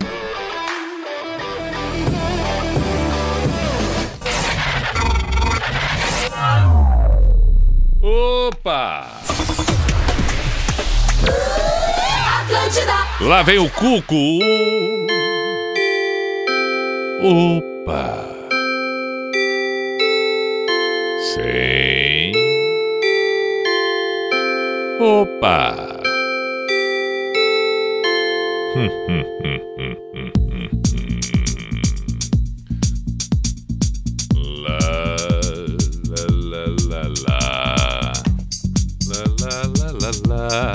[8.06, 9.06] Opa!
[12.38, 12.92] Atlântida.
[13.22, 14.14] Lá vem o Cuco.
[17.22, 18.28] Opa!
[21.32, 22.32] Sim.
[25.00, 25.74] Opa!
[28.76, 30.43] Hum, hum, hum, hum, hum.
[40.26, 40.72] Lá.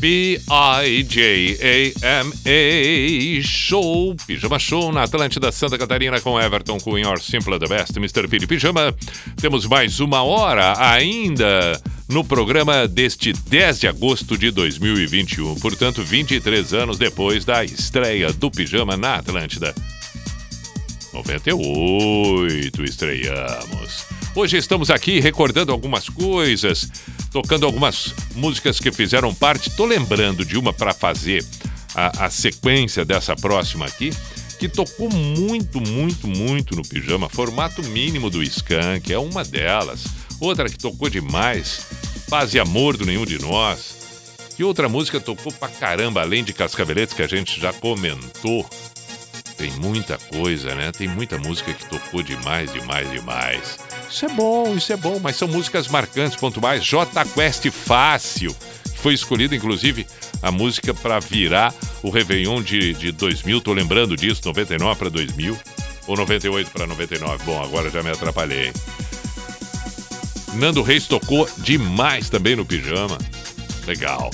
[0.00, 0.32] P-I-J-A-M-A
[3.42, 8.26] Show, Pijama Show na Atlântida Santa Catarina com Everton Cunha, Your Simple the Best, Mr.
[8.26, 8.94] Piri Pijama.
[9.38, 11.78] Temos mais uma hora ainda
[12.08, 18.50] no programa deste 10 de agosto de 2021, portanto 23 anos depois da estreia do
[18.50, 19.74] Pijama na Atlântida.
[21.12, 24.19] 98 estreamos.
[24.32, 26.88] Hoje estamos aqui recordando algumas coisas,
[27.32, 29.70] tocando algumas músicas que fizeram parte.
[29.70, 31.44] Tô lembrando de uma para fazer
[31.94, 34.10] a, a sequência dessa próxima aqui,
[34.58, 37.28] que tocou muito, muito, muito no pijama.
[37.28, 40.04] Formato mínimo do Skank é uma delas.
[40.38, 41.86] Outra que tocou demais,
[42.28, 43.98] Paz e Amor do Nenhum de Nós.
[44.56, 48.64] E outra música tocou pra caramba, além de Cascaveletes, que a gente já comentou.
[49.60, 50.90] Tem muita coisa, né?
[50.90, 53.78] Tem muita música que tocou demais, demais, demais.
[54.08, 56.82] Isso é bom, isso é bom, mas são músicas marcantes, ponto mais.
[56.82, 58.56] J Quest Fácil,
[58.94, 60.06] foi escolhida, inclusive,
[60.40, 63.60] a música para virar o Réveillon de, de 2000.
[63.60, 65.54] Tô lembrando disso, 99 para 2000.
[66.06, 67.44] Ou 98 para 99.
[67.44, 68.72] Bom, agora já me atrapalhei.
[70.54, 73.18] Nando Reis tocou demais também no pijama.
[73.86, 74.30] Legal.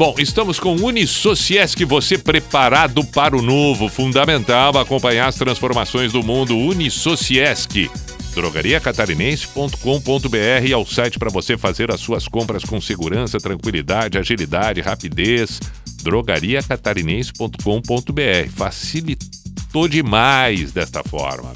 [0.00, 3.86] Bom, estamos com Unisociesc, você preparado para o novo.
[3.86, 6.56] Fundamental acompanhar as transformações do mundo.
[6.56, 7.90] Unisociesc.
[8.32, 15.60] drogariacatarinense.com.br é o site para você fazer as suas compras com segurança, tranquilidade, agilidade, rapidez.
[16.02, 18.50] drogariacatarinense.com.br.
[18.56, 21.52] Facilitou demais desta forma.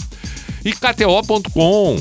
[0.62, 1.96] E KTO.com.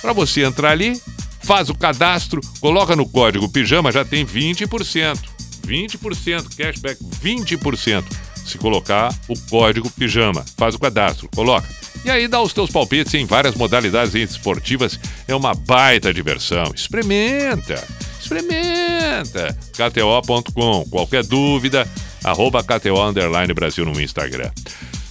[0.00, 0.98] Para você entrar ali,
[1.42, 5.36] faz o cadastro, coloca no código pijama, já tem 20%.
[5.68, 8.04] 20% cashback, 20%.
[8.46, 11.68] Se colocar o código pijama, faz o cadastro, coloca.
[12.02, 16.72] E aí dá os teus palpites em várias modalidades esportivas, é uma baita diversão.
[16.74, 17.84] Experimenta,
[18.18, 19.54] experimenta.
[19.72, 21.86] KTO.com, qualquer dúvida,
[22.24, 24.50] arroba KTO Underline Brasil no Instagram.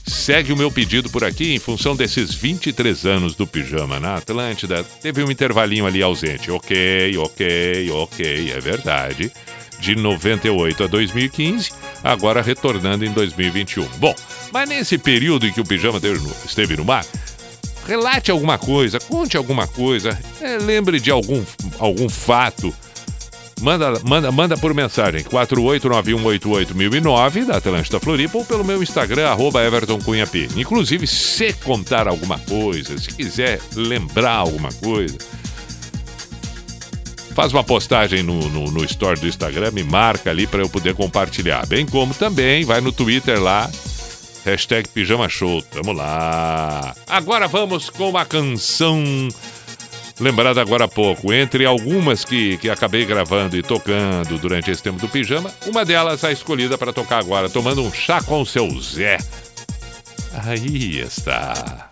[0.08, 4.84] Segue o meu pedido por aqui em função desses 23 anos do pijama na Atlântida.
[5.02, 6.50] Teve um intervalinho ali ausente.
[6.50, 9.32] Ok, ok, ok, é verdade
[9.80, 11.72] de 98 a 2015,
[12.04, 13.88] agora retornando em 2021.
[13.98, 14.16] Bom,
[14.52, 16.02] mas nesse período em que o pijama
[16.46, 17.06] esteve no mar,
[17.86, 21.44] relate alguma coisa, conte alguma coisa, é, lembre de algum,
[21.80, 22.74] algum fato.
[23.60, 30.00] Manda, manda, manda por mensagem 489188009 da Atlântida Floripa ou pelo meu Instagram, arroba Everton
[30.00, 30.48] Cunha P.
[30.56, 35.18] Inclusive, se contar alguma coisa, se quiser lembrar alguma coisa,
[37.38, 40.96] faz uma postagem no, no, no story do Instagram, me marca ali para eu poder
[40.96, 41.68] compartilhar.
[41.68, 43.70] Bem como também vai no Twitter lá,
[44.44, 45.62] hashtag Pijama Show.
[45.62, 46.96] Tamo lá.
[47.06, 49.04] Agora vamos com uma canção
[50.20, 51.32] lembrada agora há pouco.
[51.32, 56.24] Entre algumas que, que acabei gravando e tocando durante esse tempo do pijama, uma delas
[56.24, 59.20] a escolhida para tocar agora, tomando um chá com o seu Zé.
[60.44, 61.92] Aí está.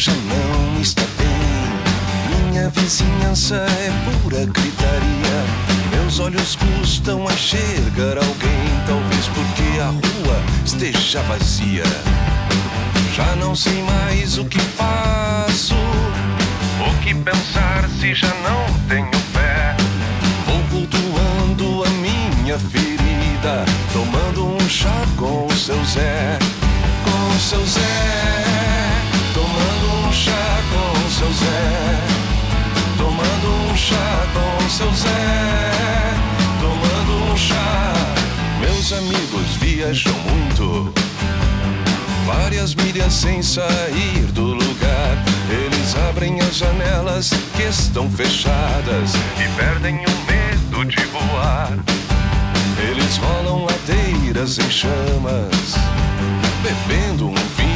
[0.00, 2.48] Já não está bem.
[2.48, 3.90] Minha vizinhança é
[4.22, 5.44] pura gritaria.
[5.90, 11.82] Meus olhos custam a enxergar alguém, talvez porque a rua esteja vazia.
[13.14, 15.74] Já não sei mais o que faço.
[15.74, 19.76] O que pensar se já não tenho fé?
[20.46, 26.38] Vou cultuando a minha ferida, tomando um chá com o seu Zé.
[27.04, 28.79] Com o seu Zé,
[29.34, 32.00] tomando um chá com seu Zé.
[32.96, 36.12] Tomando um chá com seu Zé.
[36.60, 37.92] Tomando um chá.
[38.60, 40.92] Meus amigos viajam muito
[42.26, 45.16] várias milhas sem sair do lugar.
[45.50, 51.78] Eles abrem as janelas que estão fechadas e perdem o medo de voar.
[52.88, 55.74] Eles rolam ladeiras em chamas,
[56.62, 57.69] bebendo um vinho.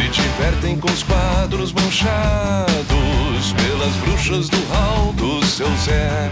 [0.00, 6.30] Se divertem com os quadros manchados pelas bruxas do hall do seu Zé.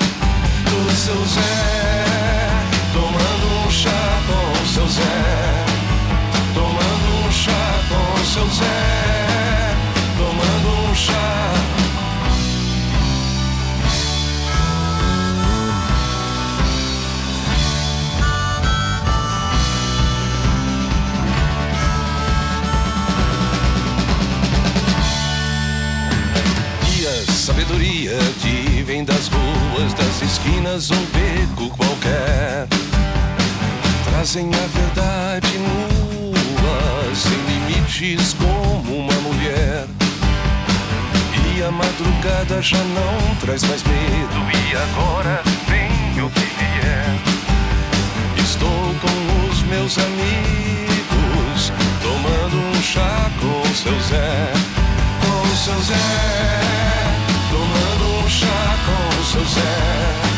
[0.64, 2.04] Do seu Zé,
[2.94, 5.66] tomando um chá com o seu Zé.
[6.54, 9.27] Tomando um chá com o seu Zé.
[27.48, 32.68] Sabedoria que vem das ruas, das esquinas, um beco qualquer.
[34.04, 39.86] Trazem a verdade nua, sem limites, como uma mulher.
[41.56, 47.18] E a madrugada já não traz mais medo, e agora vem o que vier.
[48.44, 51.72] Estou com os meus amigos,
[52.02, 54.52] tomando um chá com o seu Zé.
[55.22, 57.07] Com o seu Zé,
[57.50, 60.28] tomando um chá com o seu Zé.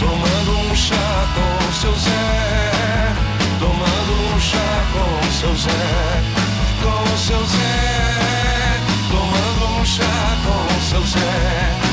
[0.00, 3.14] Tomando um chá com o seu Zé.
[3.58, 6.22] Tomando um chá com o seu Zé.
[6.82, 8.80] Com o seu Zé.
[9.10, 11.85] Tomando um chá com o seu Zé.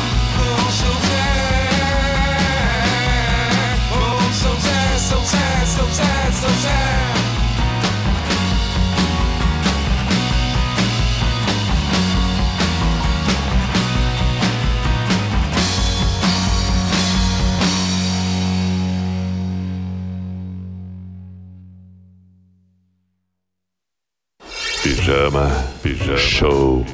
[25.24, 25.50] Pijama,
[25.82, 26.86] pijama, show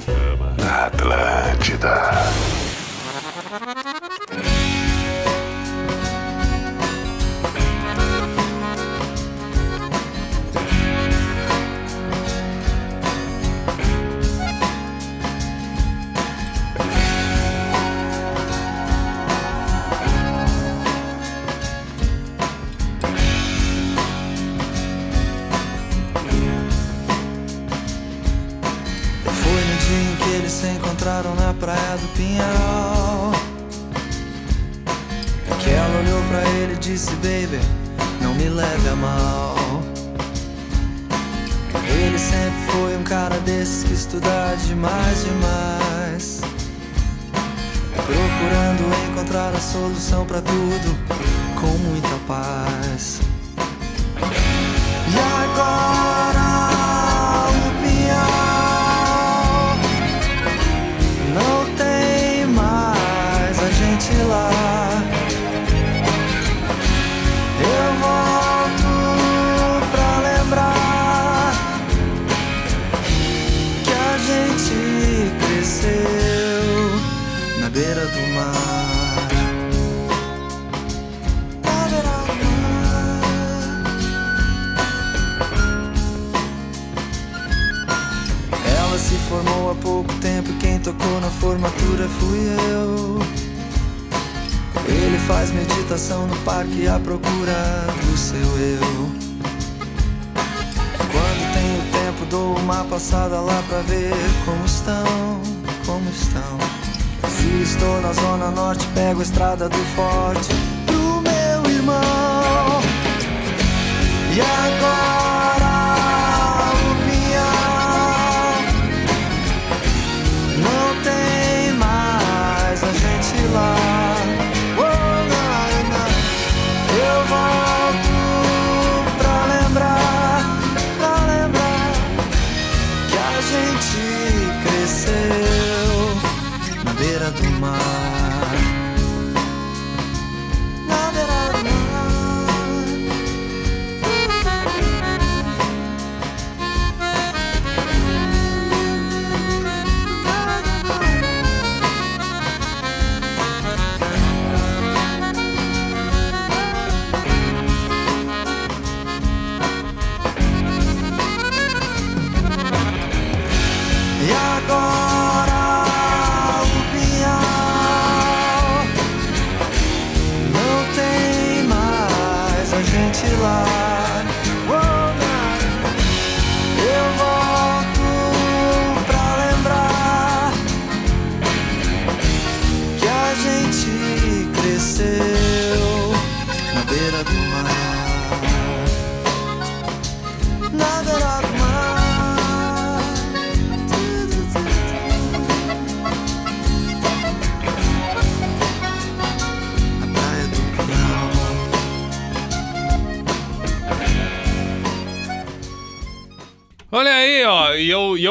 [0.58, 2.59] na Atlântida.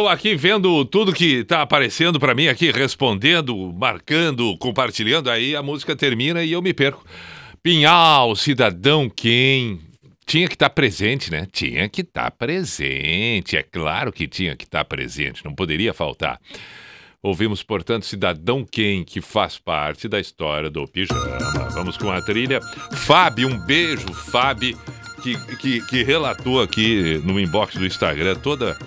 [0.08, 5.94] Aqui vendo tudo que tá aparecendo pra mim aqui, respondendo, marcando, compartilhando, aí a música
[5.94, 7.04] termina e eu me perco.
[7.62, 9.80] Pinhal, cidadão quem?
[10.26, 11.46] Tinha que estar presente, né?
[11.50, 16.38] Tinha que estar presente, é claro que tinha que estar presente, não poderia faltar.
[17.20, 21.68] Ouvimos, portanto, Cidadão Quem, que faz parte da história do pijama.
[21.72, 22.60] Vamos com a trilha.
[22.92, 24.78] Fábio, um beijo, Fábio,
[25.22, 28.78] que, que, que relatou aqui no inbox do Instagram toda,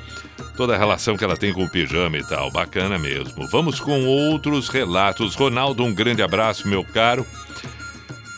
[0.61, 2.51] toda a relação que ela tem com o pijama e tal.
[2.51, 3.47] Bacana mesmo.
[3.47, 5.33] Vamos com outros relatos.
[5.33, 7.25] Ronaldo, um grande abraço, meu caro.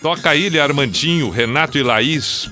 [0.01, 2.49] Toca a Ilha Armandinho, Renato e Laís,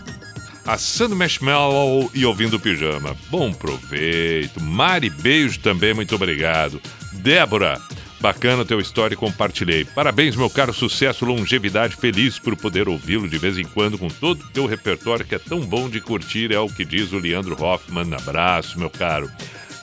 [0.66, 3.16] assando marshmallow e ouvindo pijama.
[3.30, 4.62] Bom proveito.
[4.62, 6.82] Mari, beijo também, muito obrigado.
[7.14, 7.80] Débora,
[8.20, 9.86] bacana teu história e compartilhei.
[9.86, 14.42] Parabéns, meu caro sucesso, longevidade, feliz por poder ouvi-lo de vez em quando com todo
[14.42, 17.56] o teu repertório que é tão bom de curtir, é o que diz o Leandro
[17.64, 18.14] Hoffman.
[18.14, 19.32] Abraço, meu caro.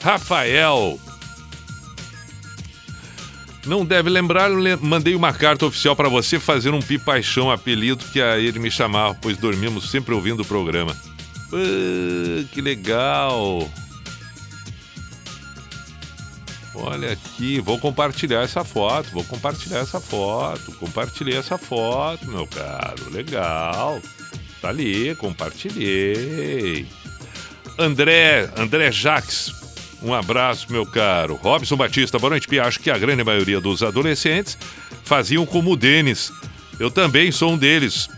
[0.01, 0.99] Rafael,
[3.69, 4.49] não deve lembrar,
[4.81, 8.71] mandei uma carta oficial pra você fazer um pi paixão, apelido que a ele me
[8.71, 10.97] chamava, pois dormimos sempre ouvindo o programa.
[11.53, 13.69] Ah, que legal!
[16.75, 23.11] Olha aqui, vou compartilhar essa foto, vou compartilhar essa foto, compartilhei essa foto, meu caro,
[23.11, 24.01] legal.
[24.63, 26.87] Tá ali, compartilhei.
[27.79, 29.53] André, André Jacques,
[30.03, 31.35] um abraço, meu caro.
[31.35, 32.65] Robson Batista, boa noite, Pia.
[32.65, 34.57] Acho que a grande maioria dos adolescentes
[35.05, 36.33] faziam como o Denis.
[36.79, 38.09] Eu também sou um deles.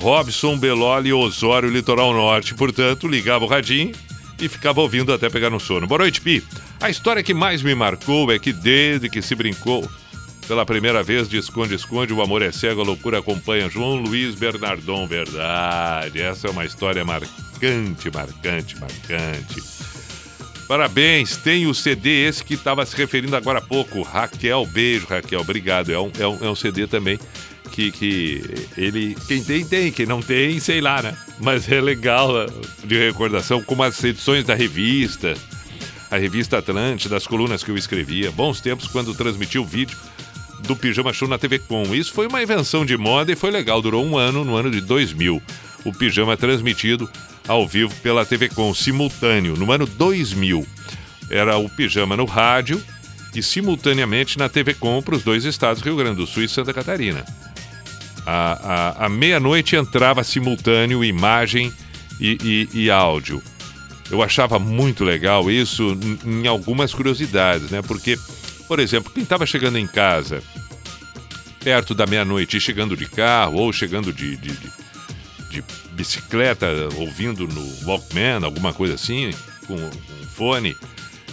[0.00, 2.54] Robson, Beloli, Osório, Litoral Norte.
[2.54, 3.92] Portanto, ligava o radinho
[4.40, 5.86] e ficava ouvindo até pegar no sono.
[5.86, 6.42] Boa noite, Pi.
[6.80, 9.88] A história que mais me marcou é que desde que se brincou
[10.48, 13.68] pela primeira vez de esconde-esconde, o amor é cego, a loucura acompanha.
[13.68, 16.20] João Luiz Bernardon, verdade.
[16.20, 19.62] Essa é uma história marcante, marcante, marcante.
[20.70, 24.02] Parabéns, tem o CD esse que estava se referindo agora há pouco.
[24.02, 25.90] Raquel, beijo, Raquel, obrigado.
[25.90, 27.18] É um, é um, é um CD também
[27.72, 28.40] que, que
[28.76, 29.16] ele.
[29.26, 29.90] Quem tem, tem.
[29.90, 31.16] Quem não tem, sei lá, né?
[31.40, 32.46] Mas é legal eh,
[32.84, 35.34] de recordação, como as edições da revista,
[36.08, 38.30] a revista Atlântida, das colunas que eu escrevia.
[38.30, 39.98] Bons tempos quando transmitia o vídeo
[40.60, 41.92] do Pijama Show na TV Com.
[41.92, 43.82] Isso foi uma invenção de moda e foi legal.
[43.82, 45.42] Durou um ano, no ano de 2000.
[45.84, 47.10] O Pijama transmitido
[47.48, 50.66] ao vivo pela TV Com, simultâneo, no ano 2000.
[51.30, 52.82] Era o Pijama no rádio
[53.34, 56.72] e simultaneamente na TV Com para os dois estados, Rio Grande do Sul e Santa
[56.72, 57.24] Catarina.
[58.26, 61.72] À, meia-noite entrava simultâneo imagem
[62.20, 63.42] e, e- e áudio.
[64.10, 67.80] Eu achava muito legal isso em- algumas curiosidades, né?
[67.82, 68.18] Porque,
[68.68, 70.42] por exemplo, quem estava chegando em casa
[71.62, 74.72] perto da meia-noite chegando de carro ou chegando de, de, de-
[75.50, 75.64] de
[76.00, 76.66] bicicleta,
[76.96, 79.30] ouvindo no Walkman, alguma coisa assim,
[79.66, 80.74] com, com fone,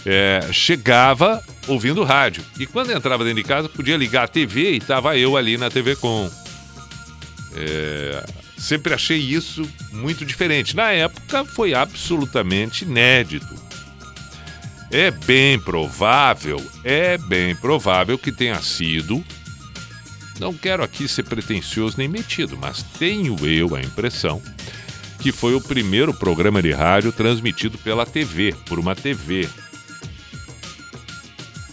[0.04, 2.44] é, chegava ouvindo rádio.
[2.60, 5.70] E quando entrava dentro de casa, podia ligar a TV e estava eu ali na
[5.70, 6.30] TV com.
[7.56, 8.24] É,
[8.58, 10.76] sempre achei isso muito diferente.
[10.76, 13.54] Na época foi absolutamente inédito.
[14.90, 19.24] É bem provável, é bem provável que tenha sido.
[20.38, 24.40] Não quero aqui ser pretensioso nem metido, mas tenho eu a impressão
[25.18, 29.48] que foi o primeiro programa de rádio transmitido pela TV, por uma TV.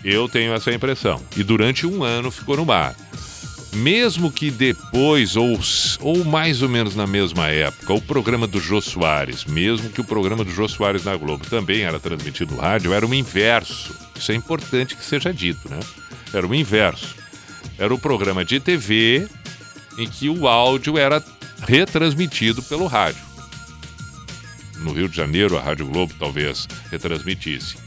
[0.04, 1.22] Eu tenho essa impressão.
[1.36, 2.96] E durante um ano ficou no ar.
[3.74, 5.60] Mesmo que depois, ou,
[6.00, 10.06] ou mais ou menos na mesma época, o programa do Jô Soares, mesmo que o
[10.06, 13.94] programa do Jô Soares na Globo também era transmitido no rádio, era o inverso.
[14.16, 15.80] Isso é importante que seja dito, né?
[16.34, 17.25] Era o inverso.
[17.78, 19.28] Era o programa de TV
[19.98, 21.24] em que o áudio era
[21.68, 23.24] retransmitido pelo rádio.
[24.80, 27.78] No Rio de Janeiro, a Rádio Globo talvez retransmitisse.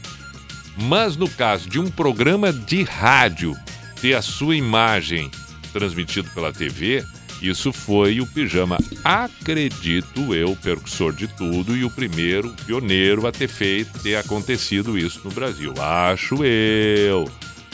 [0.75, 3.55] Mas no caso de um programa de rádio
[4.01, 5.29] ter a sua imagem
[5.71, 7.05] transmitido pela TV,
[7.41, 13.47] isso foi o Pijama, acredito eu, percussor de tudo e o primeiro pioneiro a ter
[13.47, 15.73] feito, ter acontecido isso no Brasil.
[15.79, 17.29] Acho eu.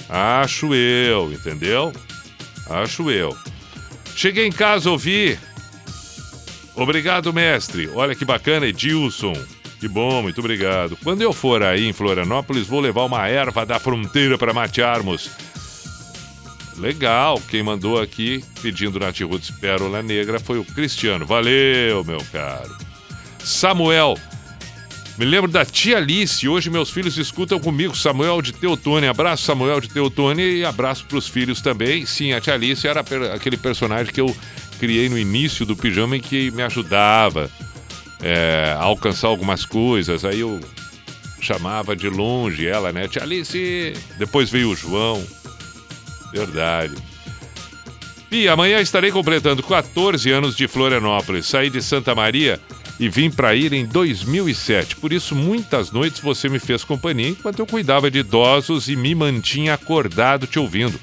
[0.09, 1.91] Acho eu, entendeu?
[2.69, 3.35] Acho eu.
[4.15, 5.37] Cheguei em casa, ouvi.
[6.75, 7.89] Obrigado, mestre.
[7.93, 9.33] Olha que bacana, Edilson.
[9.79, 10.97] Que bom, muito obrigado.
[11.03, 15.29] Quando eu for aí em Florianópolis, vou levar uma erva da fronteira para matearmos.
[16.77, 21.25] Legal, quem mandou aqui pedindo Natiroots Pérola Negra foi o Cristiano.
[21.25, 22.75] Valeu, meu caro.
[23.39, 24.17] Samuel,
[25.17, 26.47] me lembro da tia Alice.
[26.47, 27.95] Hoje meus filhos escutam comigo.
[27.95, 29.11] Samuel de Teotônia.
[29.11, 30.45] Abraço, Samuel de Teotônia.
[30.45, 32.05] E abraço para os filhos também.
[32.05, 34.35] Sim, a tia Alice era aquele personagem que eu
[34.79, 37.49] criei no início do pijama e que me ajudava
[38.21, 40.25] é, a alcançar algumas coisas.
[40.25, 40.59] Aí eu
[41.39, 43.07] chamava de longe ela, né?
[43.07, 43.93] Tia Alice.
[44.17, 45.25] Depois veio o João.
[46.33, 46.95] Verdade.
[48.29, 51.45] E amanhã estarei completando 14 anos de Florianópolis.
[51.45, 52.59] Saí de Santa Maria
[52.99, 54.95] e vim para ir em 2007.
[54.95, 59.13] Por isso, muitas noites você me fez companhia enquanto eu cuidava de idosos e me
[59.13, 60.99] mantinha acordado te ouvindo.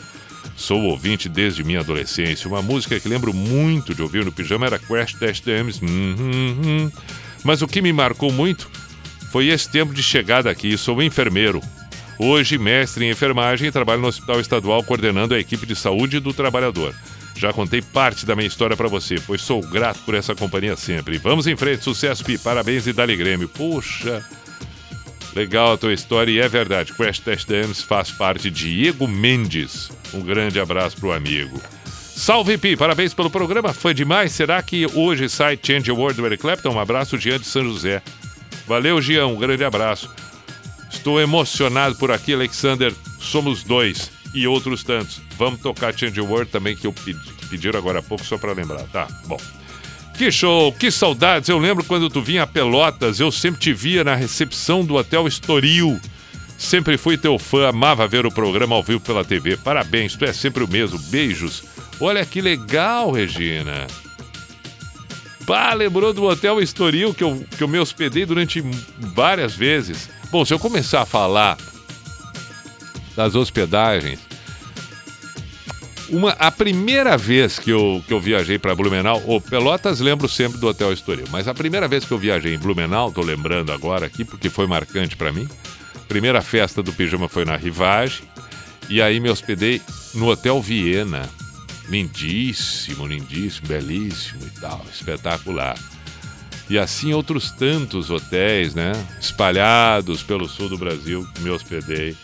[0.56, 2.48] Sou ouvinte desde minha adolescência.
[2.48, 5.80] Uma música que lembro muito de ouvir no pijama era Crash Test Dummies.
[5.82, 6.90] Hum, hum, hum.
[7.44, 8.70] Mas o que me marcou muito
[9.30, 10.76] foi esse tempo de chegada aqui.
[10.76, 11.60] Sou enfermeiro.
[12.18, 16.32] Hoje, mestre em enfermagem e trabalho no Hospital Estadual coordenando a equipe de saúde do
[16.32, 16.94] trabalhador.
[17.42, 21.18] Já contei parte da minha história para você, pois sou grato por essa companhia sempre.
[21.18, 22.38] Vamos em frente, sucesso, Pi.
[22.38, 23.48] Parabéns e dali Grêmio.
[23.48, 24.24] Puxa,
[25.34, 26.92] legal a tua história e é verdade.
[26.92, 29.90] Crash Test Dance faz parte de Diego Mendes.
[30.14, 31.60] Um grande abraço pro amigo.
[31.84, 32.76] Salve, Pi.
[32.76, 33.72] Parabéns pelo programa.
[33.72, 34.30] Foi demais.
[34.30, 36.70] Será que hoje sai Change the World do Eric Clapton?
[36.70, 38.00] Um abraço, Jean de São José.
[38.68, 39.26] Valeu, Jean.
[39.26, 40.08] Um grande abraço.
[40.88, 42.94] Estou emocionado por aqui, Alexander.
[43.18, 45.20] Somos dois e outros tantos.
[45.36, 47.18] Vamos tocar Change World também, que eu pedi,
[47.48, 49.06] pediram agora há pouco, só para lembrar, tá?
[49.26, 49.38] Bom.
[50.16, 51.48] Que show, que saudades.
[51.48, 55.26] Eu lembro quando tu vinha a Pelotas, eu sempre te via na recepção do Hotel
[55.26, 56.00] Estoril.
[56.58, 59.56] Sempre fui teu fã, amava ver o programa ao vivo pela TV.
[59.56, 60.98] Parabéns, tu é sempre o mesmo.
[60.98, 61.64] Beijos.
[61.98, 63.86] Olha que legal, Regina.
[65.46, 68.62] Pá, lembrou do Hotel Estoril que eu, que eu me hospedei durante
[68.98, 70.08] várias vezes.
[70.30, 71.58] Bom, se eu começar a falar
[73.16, 74.20] das hospedagens.
[76.08, 80.58] Uma, a primeira vez que eu, que eu viajei para Blumenau, o Pelotas lembro sempre
[80.58, 84.06] do Hotel Estoril, mas a primeira vez que eu viajei em Blumenau, tô lembrando agora
[84.06, 85.48] aqui porque foi marcante para mim.
[86.08, 88.24] Primeira festa do pijama foi na Rivage
[88.90, 89.80] e aí me hospedei
[90.12, 91.28] no Hotel Viena.
[91.88, 95.78] Lindíssimo, lindíssimo, belíssimo e tal, espetacular.
[96.68, 98.92] E assim outros tantos hotéis, né?
[99.20, 102.14] Espalhados pelo sul do Brasil, me hospedei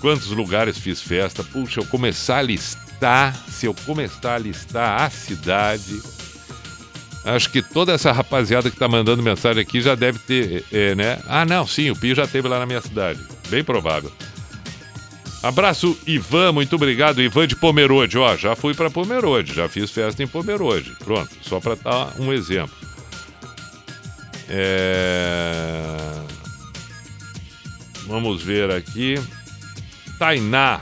[0.00, 1.44] quantos lugares fiz festa.
[1.44, 6.00] Puxa, eu começar a listar, se eu começar a listar a cidade,
[7.24, 11.20] acho que toda essa rapaziada que tá mandando mensagem aqui já deve ter, é, né?
[11.28, 13.20] Ah, não, sim, o Pio já teve lá na minha cidade.
[13.48, 14.10] Bem provável.
[15.42, 17.22] Abraço, Ivan, muito obrigado.
[17.22, 18.18] Ivan de Pomerode.
[18.18, 20.92] Ó, já fui para Pomerode, já fiz festa em Pomerode.
[21.02, 22.74] Pronto, só para dar um exemplo.
[24.48, 25.96] É...
[28.06, 29.14] Vamos ver aqui.
[30.20, 30.78] Tainá.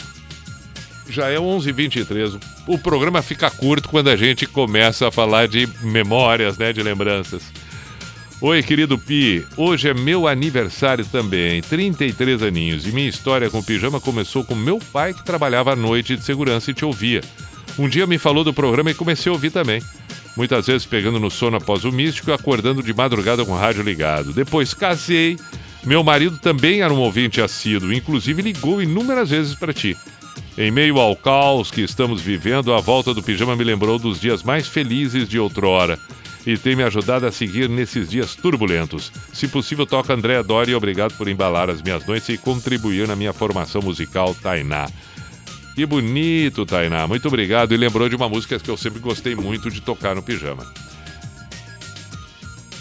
[1.09, 2.41] Já é 11h23.
[2.67, 6.73] O programa fica curto quando a gente começa a falar de memórias, né?
[6.73, 7.45] De lembranças.
[8.41, 9.47] Oi, querido Pi.
[9.57, 12.85] Hoje é meu aniversário também, 33 aninhos.
[12.85, 16.73] E minha história com pijama começou com meu pai que trabalhava à noite de segurança
[16.73, 17.21] e te ouvia.
[17.79, 19.81] Um dia me falou do programa e comecei a ouvir também.
[20.37, 23.85] Muitas vezes pegando no sono após o místico e acordando de madrugada com o rádio
[23.85, 24.33] ligado.
[24.33, 25.37] Depois casei
[25.89, 29.97] meu marido também era um ouvinte assíduo, inclusive ligou inúmeras vezes para ti.
[30.59, 34.43] Em meio ao caos que estamos vivendo, a volta do pijama me lembrou dos dias
[34.43, 35.99] mais felizes de outrora
[36.47, 39.11] e tem me ajudado a seguir nesses dias turbulentos.
[39.33, 43.17] Se possível, toca André Dori e obrigado por embalar as minhas noites e contribuir na
[43.17, 44.91] minha formação musical, Tainá.
[45.75, 47.07] Que bonito, Tainá.
[47.07, 47.73] Muito obrigado.
[47.73, 50.67] E lembrou de uma música que eu sempre gostei muito de tocar no pijama.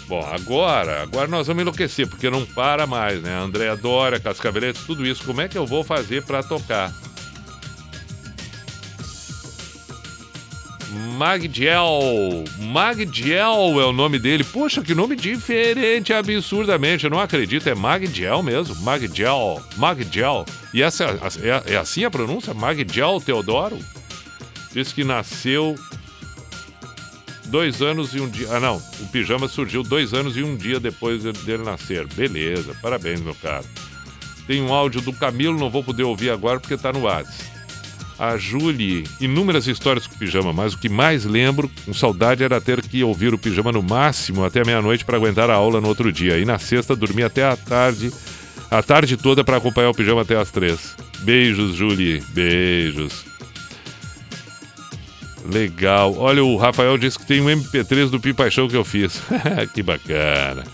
[0.08, 3.34] Bom, agora, agora nós vamos enlouquecer, porque não para mais, né?
[3.34, 5.22] André Dória, Cascaveletes, tudo isso.
[5.22, 6.90] Como é que eu vou fazer para tocar?
[11.18, 12.44] Magdiel.
[12.58, 14.44] Magdiel é o nome dele.
[14.44, 17.04] Poxa, que nome diferente, absurdamente.
[17.04, 18.76] Eu não acredito, é Magdiel mesmo.
[18.76, 19.62] Magdiel.
[19.76, 20.46] Magdiel.
[20.72, 21.04] E essa
[21.42, 22.54] é, é assim a pronúncia?
[22.54, 23.78] Magdiel Teodoro?
[24.72, 25.74] Diz que nasceu
[27.48, 28.48] dois anos e um dia.
[28.50, 28.76] Ah, não.
[29.00, 32.06] O pijama surgiu dois anos e um dia depois dele nascer.
[32.06, 33.64] Beleza, parabéns, meu caro.
[34.46, 37.58] Tem um áudio do Camilo, não vou poder ouvir agora porque tá no WhatsApp.
[38.18, 42.60] A Julie, inúmeras histórias com o pijama, mas o que mais lembro, com saudade, era
[42.60, 46.10] ter que ouvir o pijama no máximo até meia-noite para aguentar a aula no outro
[46.10, 46.36] dia.
[46.38, 48.12] E na sexta dormir até a tarde,
[48.70, 50.96] a tarde toda para acompanhar o pijama até as três.
[51.20, 52.20] Beijos, Julie.
[52.30, 53.27] Beijos.
[55.48, 56.14] Legal.
[56.18, 59.22] Olha, o Rafael disse que tem um MP3 do Pipaixão que eu fiz.
[59.72, 60.64] que bacana.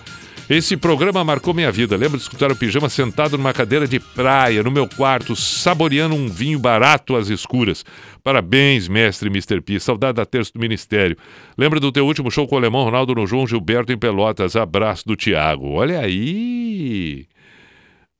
[0.50, 1.96] Esse programa marcou minha vida.
[1.96, 6.28] Lembro de escutar o pijama sentado numa cadeira de praia, no meu quarto, saboreando um
[6.28, 7.84] vinho barato às escuras.
[8.22, 9.62] Parabéns, mestre Mr.
[9.62, 9.80] P.
[9.80, 11.16] Saudade da terça do Ministério.
[11.56, 14.54] Lembra do teu último show com o alemão Ronaldo no João Gilberto em Pelotas.
[14.54, 15.70] Abraço do Tiago.
[15.70, 17.26] Olha aí.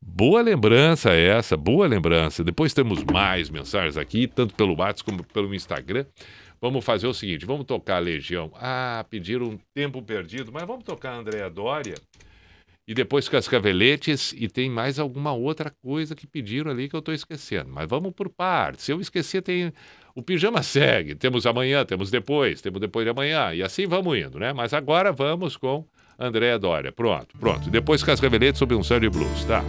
[0.01, 2.44] Boa lembrança essa, boa lembrança.
[2.44, 6.05] Depois temos mais mensagens aqui, tanto pelo WhatsApp como pelo Instagram.
[6.65, 8.51] Vamos fazer o seguinte, vamos tocar Legião.
[8.55, 11.95] Ah, pediram um tempo perdido, mas vamos tocar Andréa Dória.
[12.89, 17.12] E depois Cascaveletes e tem mais alguma outra coisa que pediram ali que eu estou
[17.12, 17.69] esquecendo.
[17.69, 18.86] Mas vamos por partes.
[18.86, 19.74] Se eu esquecer, tem.
[20.15, 21.15] O pijama segue.
[21.15, 23.53] Temos amanhã, temos depois, temos depois de amanhã.
[23.53, 24.55] E assim vamos indo, né?
[24.55, 25.85] Mas agora vamos com
[26.19, 26.91] Andréa Dória.
[26.91, 27.69] Pronto, pronto.
[27.69, 29.62] Depois Cascaveletes sobre um sério blues, tá?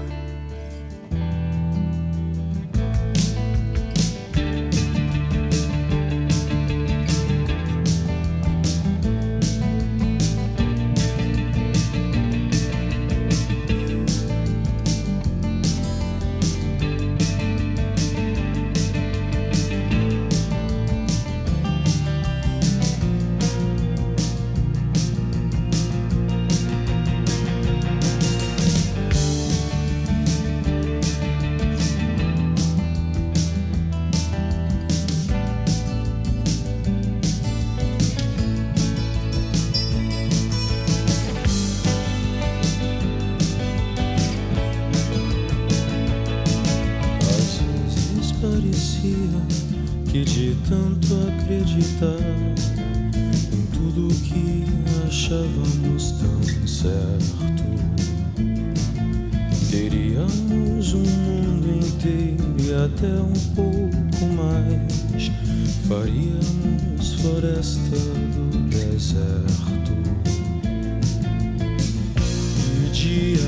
[73.05, 73.44] E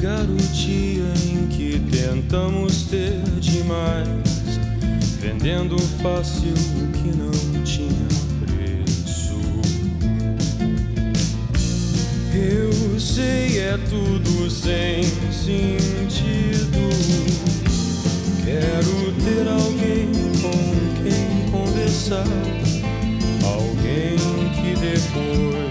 [0.00, 4.08] chegar o dia em que tentamos ter demais
[5.20, 8.08] Vendendo fácil o que não tinha
[8.40, 9.38] preço.
[12.32, 16.80] Eu sei, é tudo sem sentido.
[18.42, 20.10] Quero ter alguém
[20.40, 22.24] com quem conversar
[23.44, 24.16] Alguém
[24.54, 25.69] que depois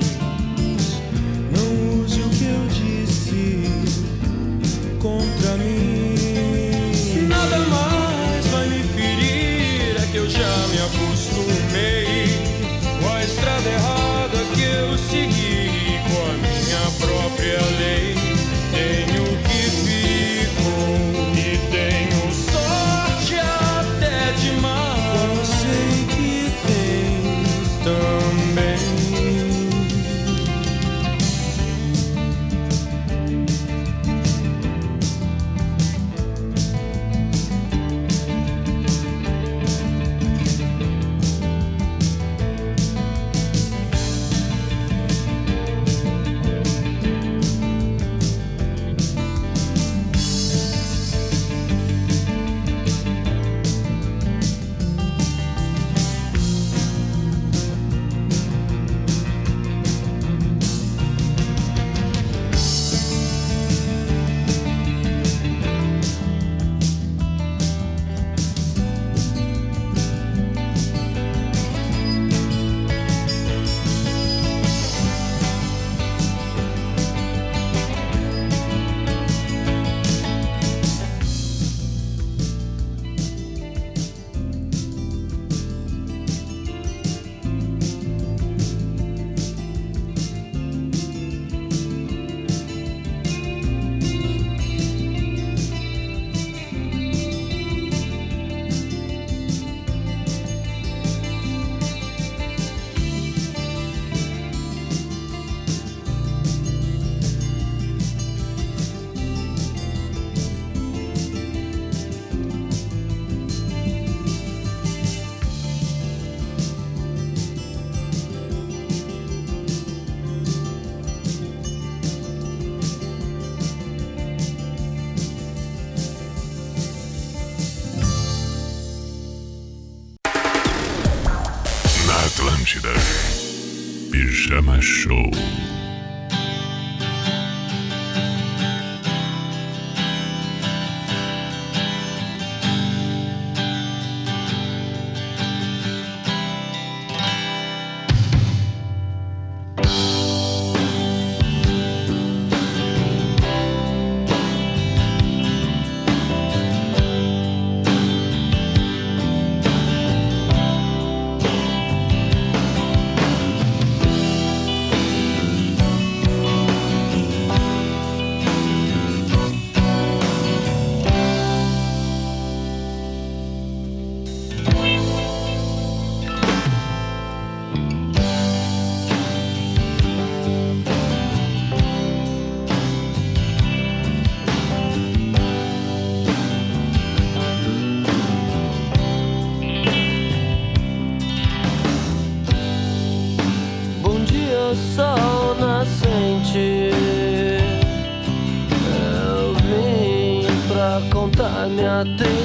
[202.00, 202.39] I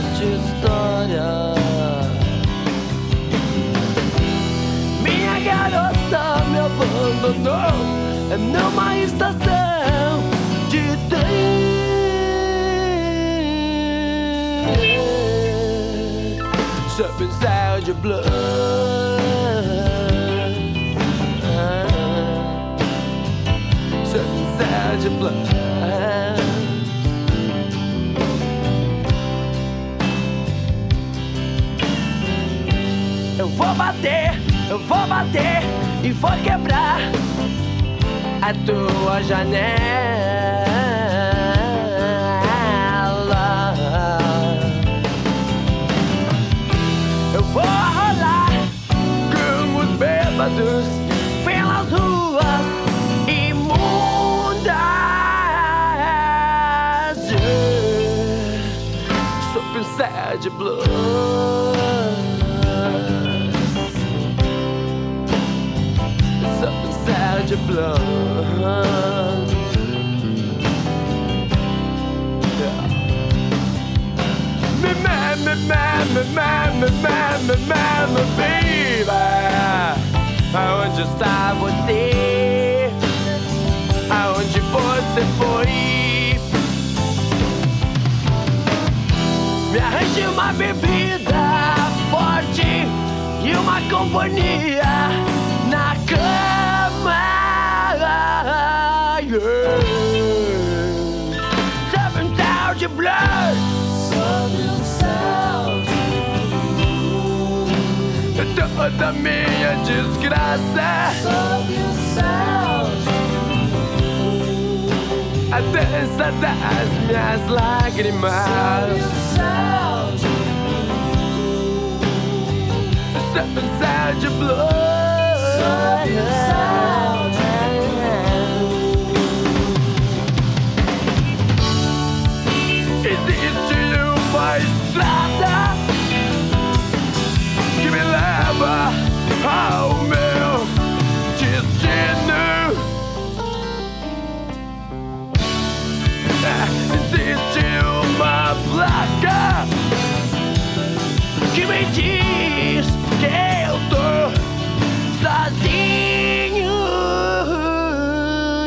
[155.35, 156.75] sozinho.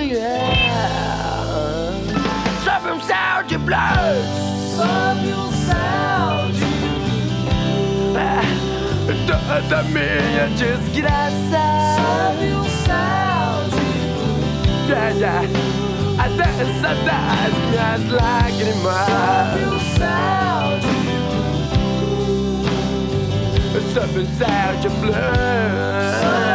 [0.02, 1.14] Yeah.
[2.64, 4.27] Sob um céu de blues.
[4.76, 8.18] Sobe um céu de blues.
[8.18, 8.41] É,
[9.26, 11.64] toda minha desgraça.
[11.95, 13.81] Sobe um céu de
[14.14, 14.89] blues.
[14.89, 15.48] Yeah, yeah.
[16.19, 19.06] A dança das minhas lágrimas.
[19.06, 20.98] Sobe um céu de blues
[23.94, 26.46] summer sound of blood.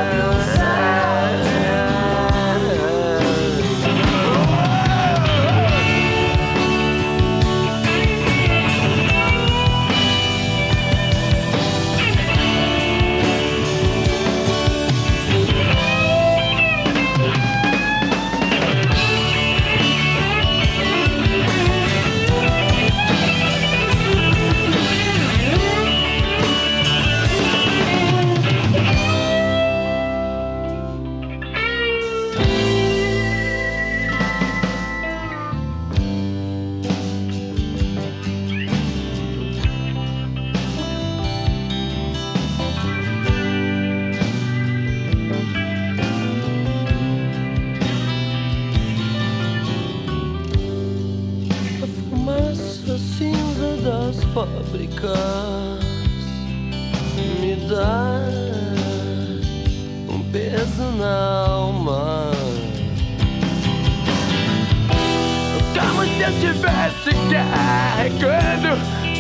[67.13, 68.77] Tivesse carregando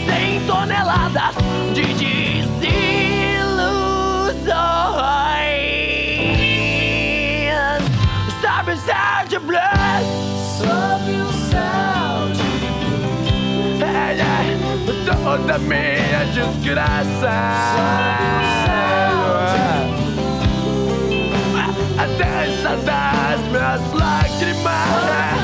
[0.06, 1.34] 100 toneladas
[1.74, 2.72] de desilusões.
[8.40, 9.60] Sabe o céu de blues?
[10.58, 13.82] Sobe o céu de blues.
[13.82, 14.24] É, é,
[15.04, 17.32] toda minha desgraça.
[17.72, 18.82] Sobe o céu
[19.52, 19.62] de
[21.98, 25.41] a dança das minhas lágrimas.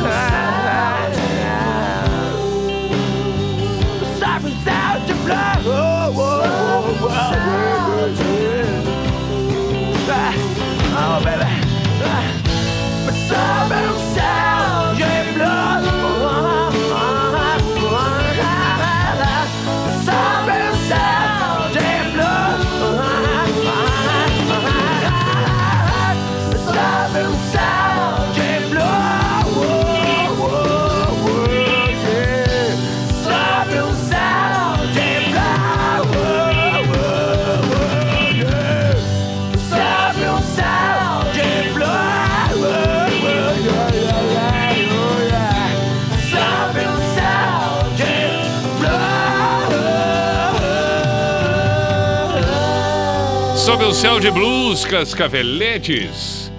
[53.99, 56.53] Céu de blues, Cascaveletes.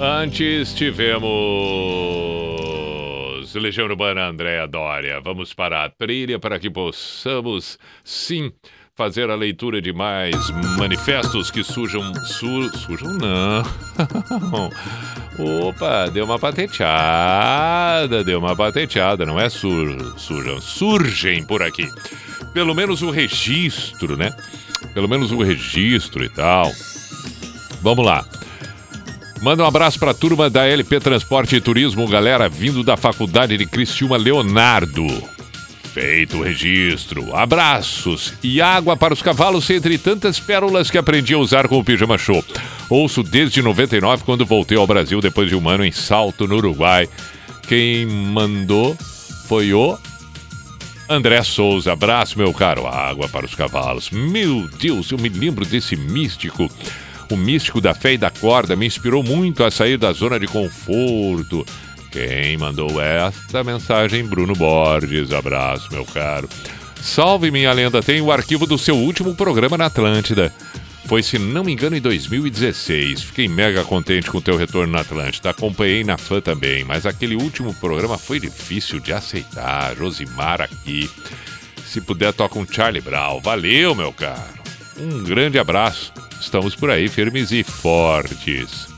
[0.00, 1.22] Antes tivemos
[3.54, 5.20] Legião Urbana Andréa Dória.
[5.20, 8.50] Vamos para a trilha para que possamos, sim,
[8.96, 10.34] fazer a leitura de mais
[10.76, 12.12] manifestos que sujam.
[12.24, 13.62] Su, sujam não.
[15.68, 21.86] Opa, deu uma pateteada, deu uma pateteada, não é sur, sujam, surgem por aqui.
[22.52, 24.34] Pelo menos o registro, né?
[24.94, 26.70] Pelo menos o registro e tal.
[27.82, 28.24] Vamos lá.
[29.40, 33.56] Manda um abraço para a turma da LP Transporte e Turismo, galera vindo da Faculdade
[33.56, 35.06] de Criciúma Leonardo.
[35.94, 37.34] Feito o registro.
[37.34, 41.84] Abraços e água para os cavalos, entre tantas pérolas que aprendi a usar com o
[41.84, 42.44] Pijama Show.
[42.88, 47.08] Ouço desde 99, quando voltei ao Brasil depois de um ano em Salto, no Uruguai.
[47.66, 48.96] Quem mandou
[49.48, 49.98] foi o
[51.10, 51.92] André Souza.
[51.92, 52.86] Abraço, meu caro.
[52.86, 54.10] Água para os cavalos.
[54.10, 56.70] Meu Deus, eu me lembro desse místico.
[57.28, 60.46] O místico da fé e da corda me inspirou muito a sair da zona de
[60.46, 61.66] conforto.
[62.12, 64.24] Quem mandou esta mensagem?
[64.24, 65.32] Bruno Borges.
[65.32, 66.48] Abraço, meu caro.
[67.02, 68.00] Salve, minha lenda.
[68.00, 70.52] Tem o arquivo do seu último programa na Atlântida.
[71.06, 73.22] Foi, se não me engano, em 2016.
[73.22, 75.50] Fiquei mega contente com o teu retorno na Atlântida.
[75.50, 79.96] Acompanhei na fã também, mas aquele último programa foi difícil de aceitar.
[79.96, 81.10] Josimar aqui.
[81.84, 83.40] Se puder, toca um Charlie Brown.
[83.40, 84.60] Valeu, meu caro.
[84.96, 86.12] Um grande abraço.
[86.40, 88.88] Estamos por aí, firmes e fortes.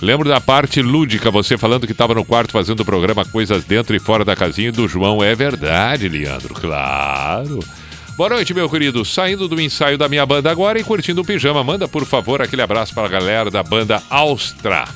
[0.00, 3.94] Lembro da parte lúdica, você falando que estava no quarto fazendo o programa Coisas Dentro
[3.94, 5.22] e Fora da Casinha do João.
[5.22, 7.60] É verdade, Leandro, claro.
[8.16, 9.04] Boa noite, meu querido.
[9.04, 11.64] Saindo do ensaio da minha banda agora e curtindo o pijama.
[11.64, 14.86] Manda, por favor, aquele abraço para a galera da banda Austra.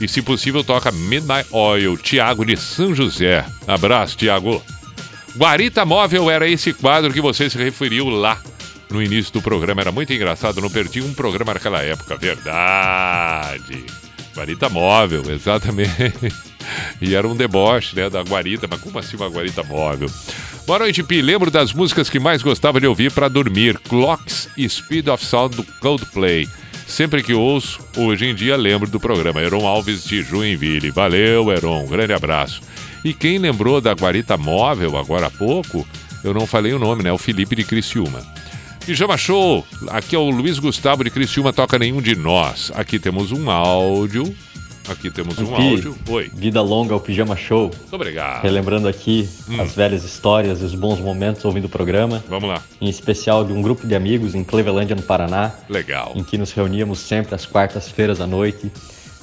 [0.00, 3.44] E, se possível, toca Midnight Oil, Tiago de São José.
[3.66, 4.62] Abraço, Tiago.
[5.36, 8.40] Guarita Móvel era esse quadro que você se referiu lá
[8.90, 9.82] no início do programa.
[9.82, 12.16] Era muito engraçado, não perdi um programa naquela época.
[12.16, 13.84] Verdade.
[14.34, 16.32] Guarita móvel, exatamente.
[17.00, 18.66] E era um deboche, né, da guarita.
[18.70, 20.10] Mas como assim uma guarita móvel?
[20.66, 21.20] Boa noite, Pi.
[21.20, 23.78] Lembro das músicas que mais gostava de ouvir para dormir.
[23.78, 26.48] Clocks e Speed of Sound do Coldplay.
[26.86, 29.40] Sempre que ouço, hoje em dia lembro do programa.
[29.40, 30.90] Heron Alves de Joinville.
[30.90, 31.84] Valeu, Heron.
[31.84, 32.60] Um grande abraço.
[33.04, 35.86] E quem lembrou da guarita móvel agora há pouco,
[36.22, 37.12] eu não falei o nome, né?
[37.12, 38.20] O Felipe de Criciúma.
[38.86, 42.70] Pijama Show, aqui é o Luiz Gustavo de Criciúma, toca nenhum de nós.
[42.74, 44.34] Aqui temos um áudio.
[44.88, 45.96] Aqui temos um Aqui, áudio.
[46.08, 46.30] Oi.
[46.34, 47.70] Vida longa ao Pijama Show.
[47.78, 48.42] Muito obrigado.
[48.42, 49.60] Relembrando aqui Hum.
[49.60, 52.22] as velhas histórias e os bons momentos ouvindo o programa.
[52.28, 52.62] Vamos lá.
[52.80, 55.52] Em especial de um grupo de amigos em Clevelândia, no Paraná.
[55.70, 56.12] Legal.
[56.14, 58.70] Em que nos reuníamos sempre às quartas-feiras à noite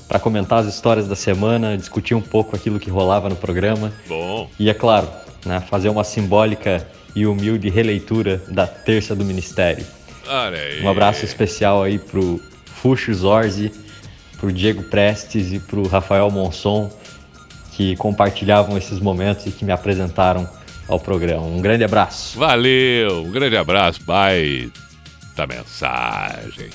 [0.07, 3.93] para comentar as histórias da semana, discutir um pouco aquilo que rolava no programa.
[4.07, 4.49] Bom.
[4.59, 5.07] E é claro,
[5.45, 6.85] né, fazer uma simbólica
[7.15, 9.85] e humilde releitura da terça do Ministério.
[10.83, 13.71] Um abraço especial aí pro Fuxo Zorzi,
[14.41, 16.91] pro Diego Prestes e pro Rafael Monson,
[17.73, 20.49] que compartilhavam esses momentos e que me apresentaram
[20.87, 21.45] ao programa.
[21.45, 22.39] Um grande abraço.
[22.39, 24.71] Valeu, um grande abraço, pai
[25.35, 26.69] da mensagem.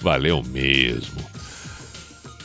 [0.00, 1.24] Valeu mesmo.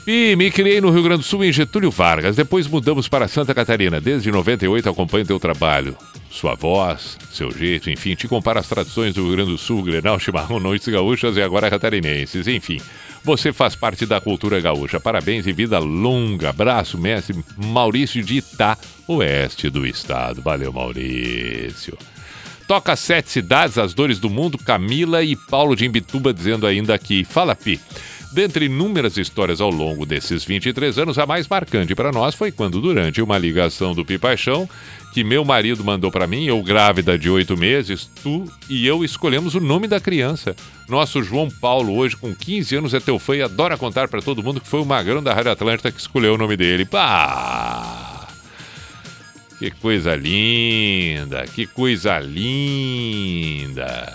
[0.06, 2.36] E me criei no Rio Grande do Sul em Getúlio Vargas.
[2.36, 3.99] Depois mudamos para Santa Catarina.
[3.99, 5.98] Desde 98 acompanho teu trabalho.
[6.30, 10.20] Sua voz, seu jeito, enfim, te compara as tradições do Rio Grande do Sul, Grenal,
[10.20, 12.48] Chimarrão, Noites Gaúchas e agora catarinenses.
[12.48, 12.80] Enfim,
[13.28, 15.02] você faz parte da cultura gaúcha.
[15.02, 16.49] Parabéns e vida longa.
[16.49, 20.41] Abraço, mestre Maurício de Itá, oeste do estado.
[20.41, 21.98] Valeu, Maurício.
[22.66, 27.26] Toca Sete Cidades, As Dores do Mundo, Camila e Paulo de Imbituba dizendo ainda aqui.
[27.26, 27.82] Fala, Pi.
[28.32, 32.80] Dentre inúmeras histórias ao longo desses 23 anos, a mais marcante para nós foi quando,
[32.80, 34.70] durante uma ligação do Pi Paixão,
[35.13, 39.55] que meu marido mandou para mim, eu grávida de oito meses, tu e eu escolhemos
[39.55, 40.55] o nome da criança.
[40.88, 44.43] Nosso João Paulo, hoje com 15 anos, é teu fã e adora contar para todo
[44.43, 46.85] mundo que foi o magrão da Rádio Atlântica que escolheu o nome dele.
[46.85, 48.27] Pá!
[49.57, 54.13] Que coisa linda, que coisa linda.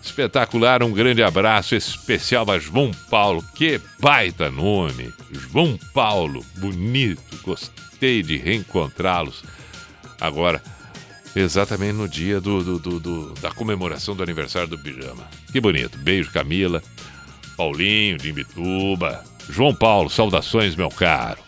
[0.00, 3.44] Espetacular, um grande abraço especial a João Paulo.
[3.54, 5.12] Que baita nome!
[5.32, 9.42] João Paulo, bonito, gostei de reencontrá-los.
[10.20, 10.62] Agora,
[11.34, 15.24] exatamente no dia do, do- do- da comemoração do aniversário do Pijama.
[15.52, 15.98] Que bonito.
[15.98, 16.82] Beijo, Camila,
[17.56, 19.22] Paulinho, de Imbituba.
[19.48, 21.38] João Paulo, saudações, meu caro.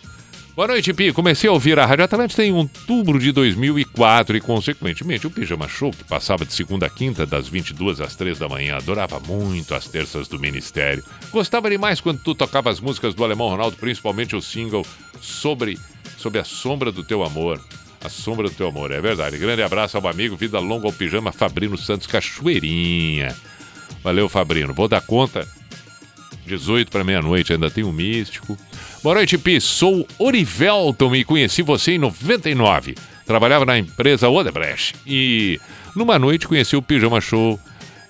[0.54, 1.12] Boa noite, Pi.
[1.12, 5.90] Comecei a ouvir a Rádio Atlântica em outubro de 2004 e, consequentemente, o Pijama Show,
[5.90, 8.76] que passava de segunda a quinta, das 22 às 3 da manhã.
[8.76, 11.04] Adorava muito as terças do Ministério.
[11.30, 14.86] Gostava demais quando tu tocava as músicas do Alemão Ronaldo, principalmente o single
[15.20, 15.78] sobre,
[16.16, 17.60] sobre a sombra do teu amor.
[18.06, 19.36] A sombra do teu amor, é verdade.
[19.36, 23.34] Grande abraço ao amigo, vida longa ao Pijama Fabrino Santos Cachoeirinha.
[24.00, 24.72] Valeu, Fabrino.
[24.72, 25.44] Vou dar conta
[26.46, 28.56] 18 para meia-noite, ainda tem um místico.
[29.02, 29.60] Boa noite, Pi.
[29.60, 32.94] Sou Orivelton e conheci você em 99.
[33.26, 34.94] Trabalhava na empresa Odebrecht.
[35.04, 35.60] E
[35.96, 37.58] numa noite conheci o Pijama Show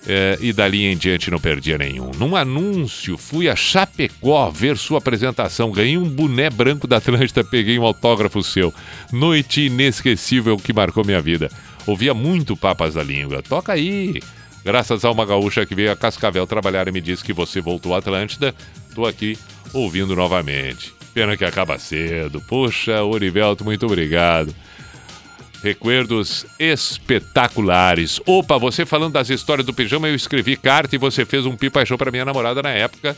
[0.07, 2.11] eh, e dali em diante não perdia nenhum.
[2.17, 5.69] Num anúncio, fui a Chapecó ver sua apresentação.
[5.69, 8.73] Ganhei um boné branco da Atlântida, peguei um autógrafo seu.
[9.11, 11.51] Noite inesquecível que marcou minha vida.
[11.85, 13.43] Ouvia muito Papas da Língua.
[13.43, 14.21] Toca aí.
[14.63, 17.93] Graças a uma gaúcha que veio a Cascavel trabalhar e me disse que você voltou
[17.93, 18.55] à Atlântida,
[18.95, 19.37] tô aqui
[19.73, 20.93] ouvindo novamente.
[21.13, 22.41] Pena que acaba cedo.
[22.41, 24.53] Poxa, Orivelto, muito obrigado.
[25.63, 28.21] Recuerdos espetaculares.
[28.25, 31.85] Opa, você falando das histórias do pijama, eu escrevi carta e você fez um pipa
[31.85, 33.17] show pra minha namorada na época.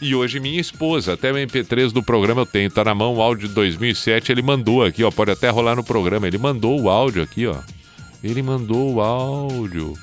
[0.00, 3.22] E hoje minha esposa, até o MP3 do programa eu tenho, tá na mão o
[3.22, 6.26] áudio de 2007, ele mandou aqui, ó, pode até rolar no programa.
[6.26, 7.56] Ele mandou o áudio aqui, ó.
[8.22, 9.94] Ele mandou o áudio.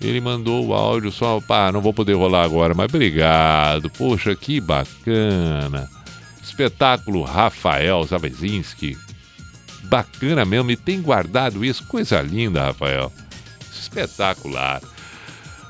[0.00, 3.90] Ele mandou o áudio só, pá, não vou poder rolar agora, mas obrigado.
[3.90, 5.88] Poxa, que bacana.
[6.42, 8.96] Espetáculo Rafael Zabezinski.
[9.88, 11.84] Bacana mesmo, e tem guardado isso.
[11.86, 13.12] Coisa linda, Rafael.
[13.72, 14.80] Espetacular.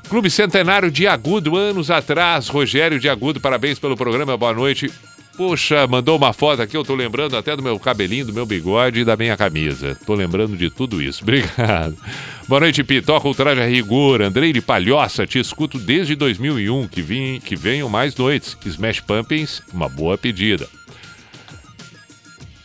[0.09, 2.47] Clube Centenário de Agudo, anos atrás.
[2.47, 4.91] Rogério de Agudo, parabéns pelo programa, boa noite.
[5.37, 9.01] Poxa, mandou uma foto aqui, eu tô lembrando até do meu cabelinho, do meu bigode
[9.01, 9.95] e da minha camisa.
[10.03, 11.21] Tô lembrando de tudo isso.
[11.23, 11.95] Obrigado.
[12.47, 13.01] Boa noite, Pi.
[13.03, 14.23] Toca o traje a rigor.
[14.23, 18.57] Andrei de Palhoça, te escuto desde 2001, que, vim, que venham mais noites.
[18.65, 20.67] Smash Pumpkins, uma boa pedida.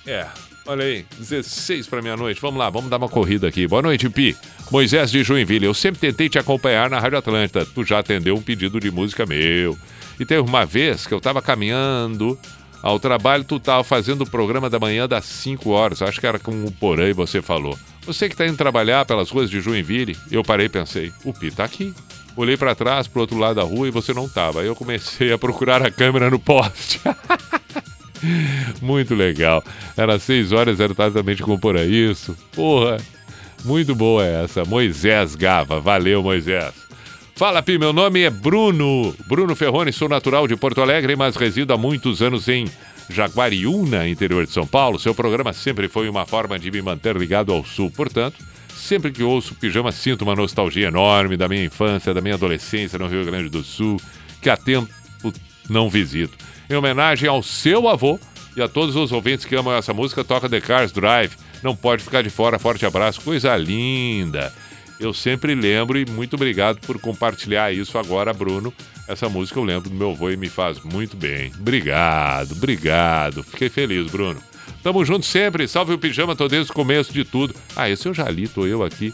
[0.07, 0.27] É,
[0.67, 2.41] olha aí, 16 para meia-noite.
[2.41, 3.67] Vamos lá, vamos dar uma corrida aqui.
[3.67, 4.37] Boa noite, Pi.
[4.71, 7.67] Moisés de Joinville, eu sempre tentei te acompanhar na Rádio Atlântida.
[7.67, 9.77] Tu já atendeu um pedido de música meu.
[10.19, 12.39] E teve uma vez que eu tava caminhando
[12.83, 16.03] ao trabalho, tu tava fazendo o programa da manhã das 5 horas.
[16.03, 17.79] Acho que era com o Porã e você falou.
[18.05, 21.51] Você que tá indo trabalhar pelas ruas de Joinville, eu parei e pensei, o Pi
[21.51, 21.95] tá aqui.
[22.37, 24.63] Olhei para trás, pro outro lado da rua e você não tava.
[24.63, 27.01] Aí eu comecei a procurar a câmera no poste.
[28.81, 29.63] Muito legal.
[29.97, 31.77] Era 6 horas exatamente como por.
[31.77, 32.37] Isso.
[32.53, 32.99] Porra.
[33.65, 34.65] Muito boa essa.
[34.65, 35.81] Moisés Gava.
[35.81, 36.73] Valeu, Moisés.
[37.35, 37.79] Fala, Pi.
[37.79, 39.15] Meu nome é Bruno.
[39.27, 39.93] Bruno Ferrone.
[39.93, 42.67] Sou natural de Porto Alegre, mas resido há muitos anos em
[43.09, 44.99] Jaguariúna, interior de São Paulo.
[44.99, 47.91] Seu programa sempre foi uma forma de me manter ligado ao sul.
[47.91, 48.37] Portanto,
[48.75, 53.07] sempre que ouço Pijama, sinto uma nostalgia enorme da minha infância, da minha adolescência no
[53.07, 54.01] Rio Grande do Sul,
[54.41, 54.89] que há tempo
[55.69, 56.37] não visito.
[56.73, 58.19] Em homenagem ao seu avô
[58.57, 61.35] e a todos os ouvintes que amam essa música, toca The Cars Drive.
[61.63, 62.59] Não pode ficar de fora.
[62.59, 64.51] Forte abraço, coisa linda.
[64.99, 68.73] Eu sempre lembro e muito obrigado por compartilhar isso agora, Bruno.
[69.07, 71.53] Essa música eu lembro do meu avô e me faz muito bem.
[71.61, 73.43] Obrigado, obrigado.
[73.43, 74.41] Fiquei feliz, Bruno.
[74.83, 75.69] Tamo junto sempre.
[75.69, 77.55] Salve o pijama, tô desde o começo de tudo.
[77.77, 79.13] Ah, esse eu já li, tô eu aqui,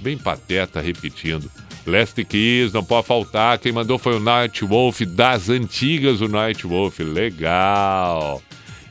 [0.00, 1.50] bem pateta, repetindo.
[1.90, 3.58] Last Kiss, não pode faltar.
[3.58, 6.98] Quem mandou foi o Night Wolf, das antigas, o Night Wolf.
[7.00, 8.40] Legal.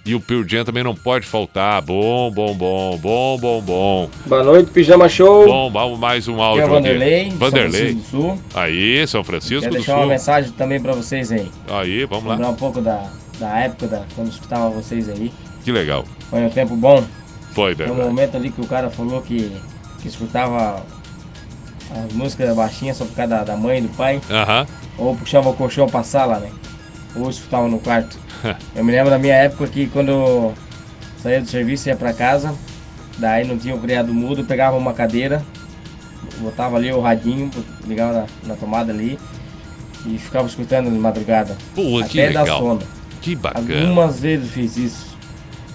[0.05, 1.81] E o Pearl Jam também não pode faltar.
[1.81, 4.09] Bom, bom, bom, bom, bom, bom.
[4.25, 5.45] Boa noite, Pijama Show.
[5.45, 7.71] Bom, vamos mais um áudio Aqui é Vanderlei, Vanderlei.
[7.71, 8.41] São Francisco do Sul.
[8.55, 10.01] Aí, São Francisco Quero do deixar Sul.
[10.01, 11.47] uma mensagem também pra vocês aí.
[11.69, 12.51] Aí, vamos Lembrar lá.
[12.53, 13.07] um pouco da,
[13.39, 15.31] da época da, quando escutava vocês aí.
[15.63, 16.05] Que legal.
[16.29, 17.03] Foi um tempo bom.
[17.53, 18.09] Foi, Foi um verdade.
[18.09, 19.51] momento ali que o cara falou que,
[20.01, 20.83] que escutava
[21.91, 24.21] as músicas baixinhas só por causa da, da mãe e do pai.
[24.29, 24.67] Aham.
[24.97, 26.49] Ou puxava o colchão pra sala, né?
[27.15, 28.17] Ou escutava no quarto.
[28.75, 30.53] Eu me lembro da minha época que quando eu
[31.21, 32.53] saía do serviço ia pra casa,
[33.17, 35.43] daí não tinha o criado mudo, pegava uma cadeira,
[36.39, 37.49] botava ali o radinho,
[37.85, 39.19] ligava na, na tomada ali
[40.05, 41.57] e ficava escutando de madrugada.
[41.75, 42.59] Pô, que até dar legal.
[42.59, 42.81] sono.
[43.21, 43.81] Que bacana.
[43.81, 45.17] Algumas vezes fiz isso,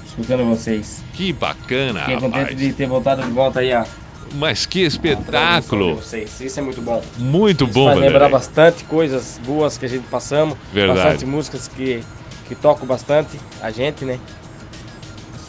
[0.06, 1.02] escutando vocês.
[1.12, 2.58] Que bacana, Fiquei contente rapaz.
[2.58, 3.84] de ter voltado de volta aí a
[4.34, 6.00] Mas que espetáculo.
[6.40, 7.02] Isso é muito bom.
[7.18, 10.56] Muito bom, Faz lembrar bastante coisas boas que a gente passamos.
[10.72, 10.98] Verdade.
[10.98, 12.02] Bastante músicas que,
[12.48, 14.18] que tocam bastante a gente, né?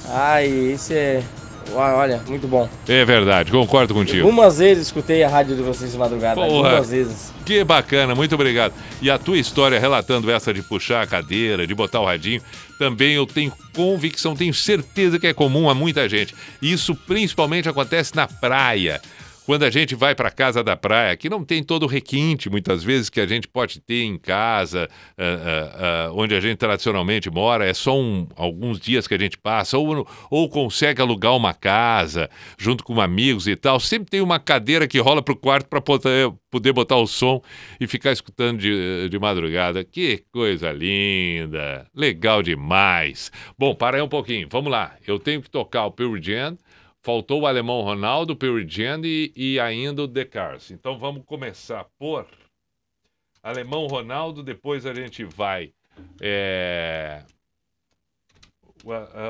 [0.10, 1.22] Ah, e isso é.
[1.73, 2.69] Olha, muito bom.
[2.88, 4.23] É verdade, concordo contigo.
[4.23, 6.35] Algumas vezes escutei a rádio de vocês de madrugada.
[6.35, 6.69] Porra.
[6.69, 7.34] Algumas vezes.
[7.45, 8.73] Que bacana, muito obrigado.
[8.99, 12.41] E a tua história relatando essa de puxar a cadeira, de botar o radinho,
[12.80, 16.34] também eu tenho convicção, tenho certeza que é comum a muita gente.
[16.59, 18.99] Isso principalmente acontece na praia.
[19.45, 22.84] Quando a gente vai para casa da praia, que não tem todo o requinte, muitas
[22.84, 27.30] vezes, que a gente pode ter em casa, ah, ah, ah, onde a gente tradicionalmente
[27.30, 31.53] mora, é só um- alguns dias que a gente passa, ou, ou consegue alugar uma
[31.53, 32.27] casa
[32.57, 33.80] junto com amigos e tal.
[33.80, 37.39] Sempre tem uma cadeira que rola pro quarto para poder, poder botar o som
[37.80, 39.84] e ficar escutando de, de madrugada.
[39.84, 41.85] Que coisa linda!
[41.93, 43.31] Legal demais!
[43.59, 44.95] Bom, para aí um pouquinho, vamos lá.
[45.05, 46.57] Eu tenho que tocar o Pearl Jam.
[47.06, 50.72] Faltou o alemão Ronaldo, o Jam e, ainda o Cars.
[50.72, 52.26] Então vamos começar por
[53.44, 55.72] alemão Ronaldo, depois a gente vai.
[56.19, 57.23] é,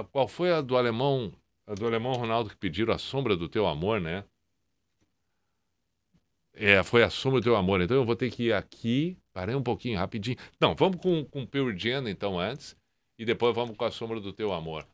[0.09, 1.33] Qual foi a do alemão,
[1.67, 4.23] a do alemão Ronaldo que pediram a sombra do teu amor, né?
[6.53, 7.81] É, foi a sombra do teu amor.
[7.81, 9.17] Então eu vou ter que ir aqui.
[9.33, 10.37] Parei um pouquinho, rapidinho.
[10.61, 12.73] Não, vamos com, com Pearl Jam então antes.
[13.19, 14.87] E depois vamos com a sombra do teu amor.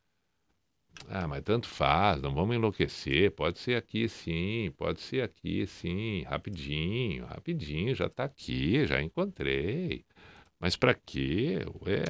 [1.10, 3.32] Ah, mas tanto faz, não vamos enlouquecer.
[3.32, 6.24] Pode ser aqui sim, pode ser aqui sim.
[6.24, 10.06] Rapidinho, rapidinho, já tá aqui, já encontrei.
[10.60, 11.60] Mas pra quê?
[11.86, 12.04] Ué.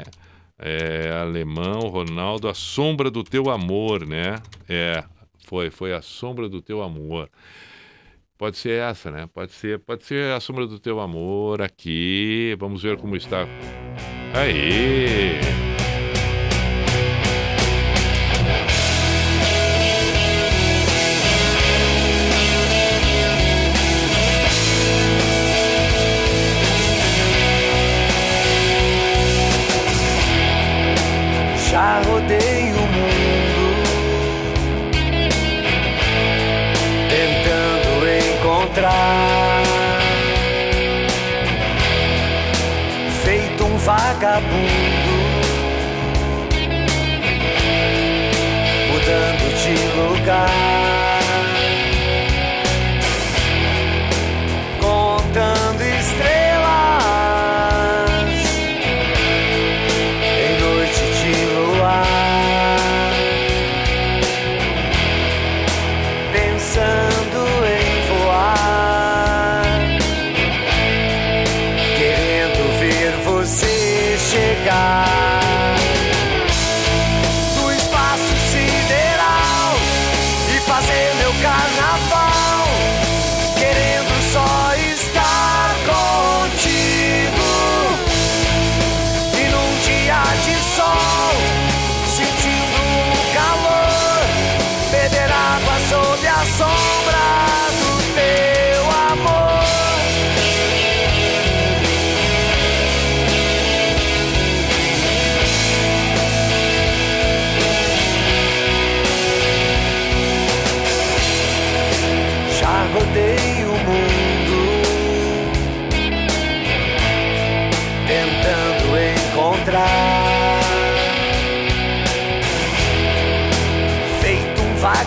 [0.64, 4.36] É, alemão, Ronaldo, a sombra do teu amor, né?
[4.70, 5.04] É,
[5.46, 7.30] foi, foi a sombra do teu amor.
[8.38, 9.28] Pode ser essa, né?
[9.34, 12.56] Pode ser, pode ser a sombra do teu amor aqui.
[12.60, 13.48] Vamos ver como está.
[14.34, 15.71] Aí!
[31.82, 33.66] Já rodei o mundo.
[37.10, 37.92] Tentando
[38.30, 39.64] encontrar,
[43.24, 45.16] feito um vagabundo,
[48.92, 50.81] mudando de lugar,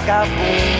[0.04, 0.73] Feito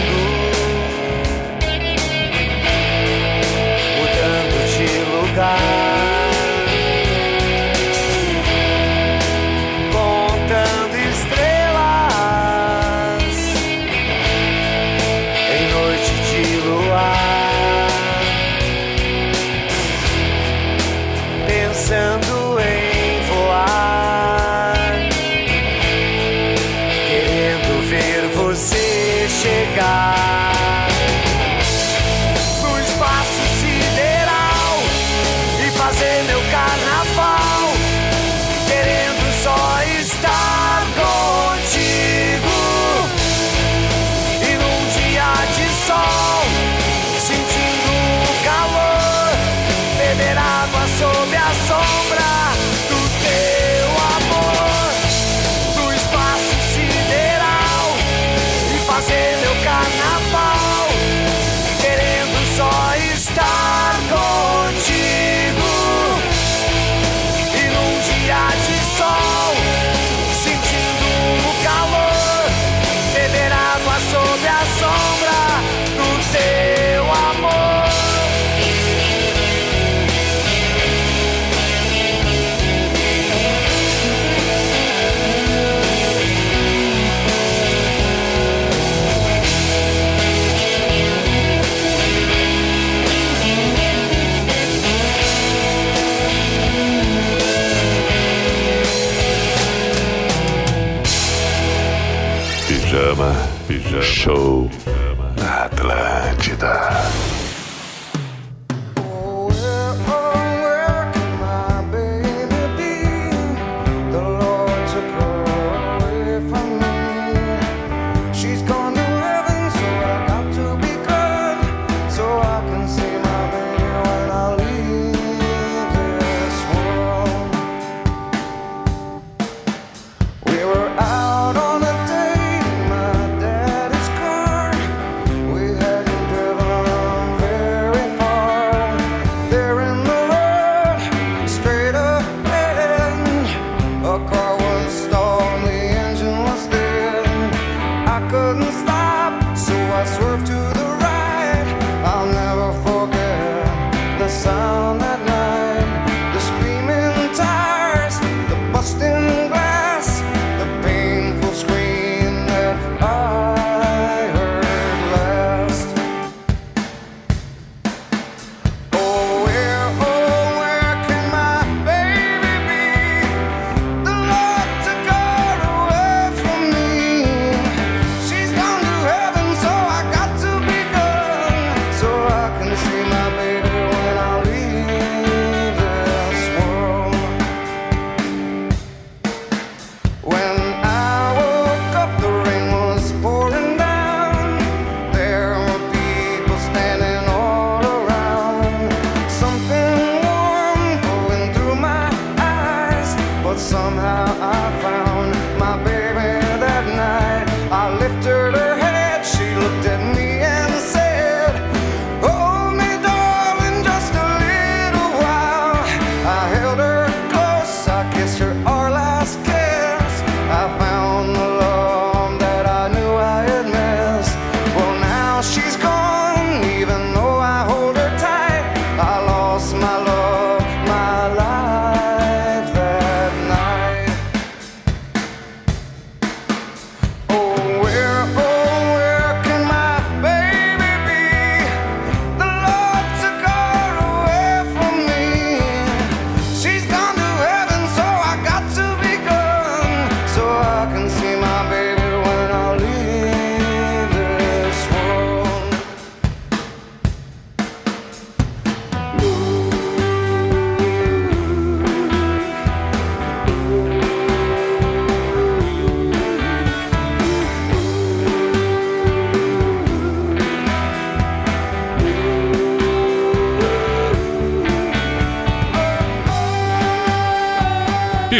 [104.25, 104.54] show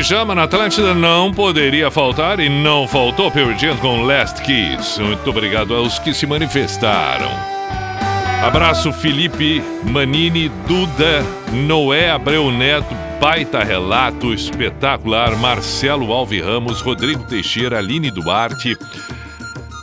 [0.06, 5.02] Pijama na Atlântida não poderia faltar e não faltou Pearl Jam com Last Kiss.
[5.02, 7.32] Muito obrigado aos que se manifestaram.
[8.44, 17.80] Abraço Felipe Manini, Duda, Noé Abreu Neto, baita relato espetacular, Marcelo Alves Ramos, Rodrigo Teixeira,
[17.80, 18.78] Aline Duarte,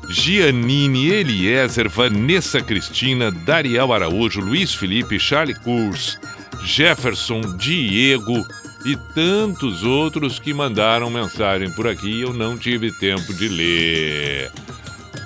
[0.08, 6.16] Giannini, Eliezer, Vanessa Cristina, Dariel Araújo, Luiz Felipe, Charlie Kurs,
[6.64, 8.46] Jefferson, Diego
[8.84, 14.50] e tantos outros que mandaram mensagem por aqui e eu não tive tempo de ler.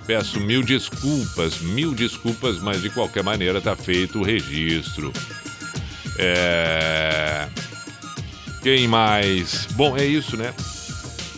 [0.06, 5.12] Peço mil desculpas, mil desculpas, mas de qualquer maneira tá feito o registro.
[6.18, 7.48] É...
[8.62, 9.66] Quem mais?
[9.72, 10.54] Bom, é isso, né?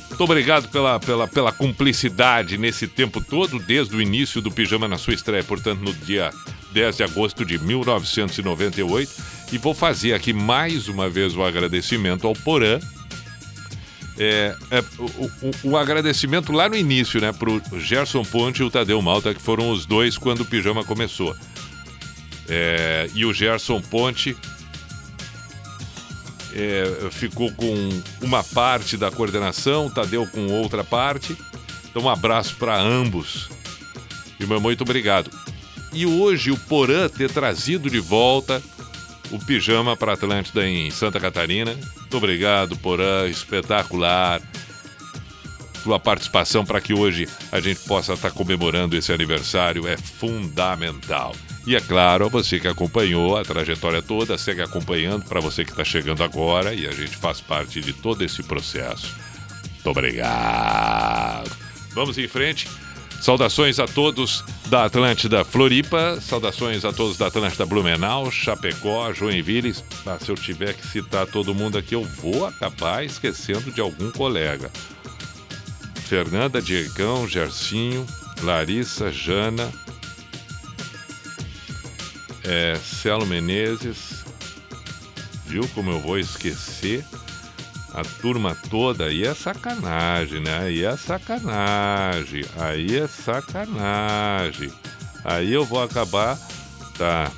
[0.08, 4.98] Muito obrigado pela, pela, pela cumplicidade nesse tempo todo, desde o início do Pijama na
[4.98, 6.30] sua estreia, portanto, no dia
[6.72, 9.37] 10 de agosto de 1998.
[9.50, 12.78] E vou fazer aqui mais uma vez o agradecimento ao Porã.
[14.18, 18.70] É, é, o, o- o agradecimento lá no início, né, pro Gerson Ponte e o
[18.70, 21.34] Tadeu Malta, que foram os dois quando o Pijama começou.
[22.48, 24.36] É, e o Gerson Ponte
[26.52, 27.74] é, ficou com
[28.20, 31.36] uma parte da coordenação, Tadeu com outra parte.
[31.88, 33.48] Então, um abraço para ambos.
[34.38, 35.30] E meu muito obrigado.
[35.92, 38.62] E hoje o Porã ter trazido de volta
[39.30, 41.74] o pijama para Atlântida em Santa Catarina.
[41.74, 44.40] Muito obrigado, Porã, espetacular.
[45.82, 51.34] Tua participação para que hoje a gente possa estar comemorando esse aniversário é fundamental.
[51.66, 55.84] E é claro, você que acompanhou a trajetória toda, segue acompanhando, para você que está
[55.84, 59.14] chegando agora e a gente faz parte de todo esse processo.
[59.74, 61.50] Muito obrigado.
[61.92, 62.68] Vamos em frente.
[63.20, 69.74] Saudações a todos da Atlântida Floripa, saudações a todos da Atlântida Blumenau, Chapecó, Joinville.
[70.06, 74.10] Ah, se eu tiver que citar todo mundo aqui, eu vou acabar esquecendo de algum
[74.12, 74.70] colega.
[76.06, 78.06] Fernanda, Diegão, Gercinho,
[78.42, 79.70] Larissa, Jana,
[82.44, 84.24] é, Celo Menezes.
[85.44, 87.04] Viu como eu vou esquecer?
[87.94, 90.58] A turma toda aí é sacanagem, né?
[90.58, 92.44] Aí é sacanagem.
[92.58, 94.70] Aí é sacanagem.
[95.24, 96.38] Aí eu vou acabar.
[96.96, 97.30] Tá.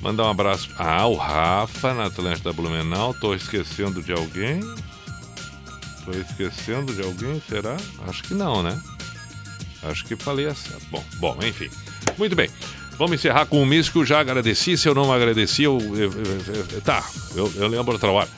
[0.00, 0.70] Mandar um abraço.
[0.78, 3.12] Ah, o Rafa na Atlântida Blumenau.
[3.14, 4.60] Tô esquecendo de alguém?
[6.04, 7.76] Tô esquecendo de alguém, será?
[8.08, 8.80] Acho que não, né?
[9.82, 10.78] Acho que falei essa.
[10.90, 11.68] Bom, bom, enfim.
[12.16, 12.48] Muito bem.
[12.96, 14.04] Vamos encerrar com o místico.
[14.06, 14.78] Já agradeci.
[14.78, 15.78] Se eu não agradeci, eu-
[16.84, 17.04] tá,
[17.34, 18.28] eu, eu lembro outra hora.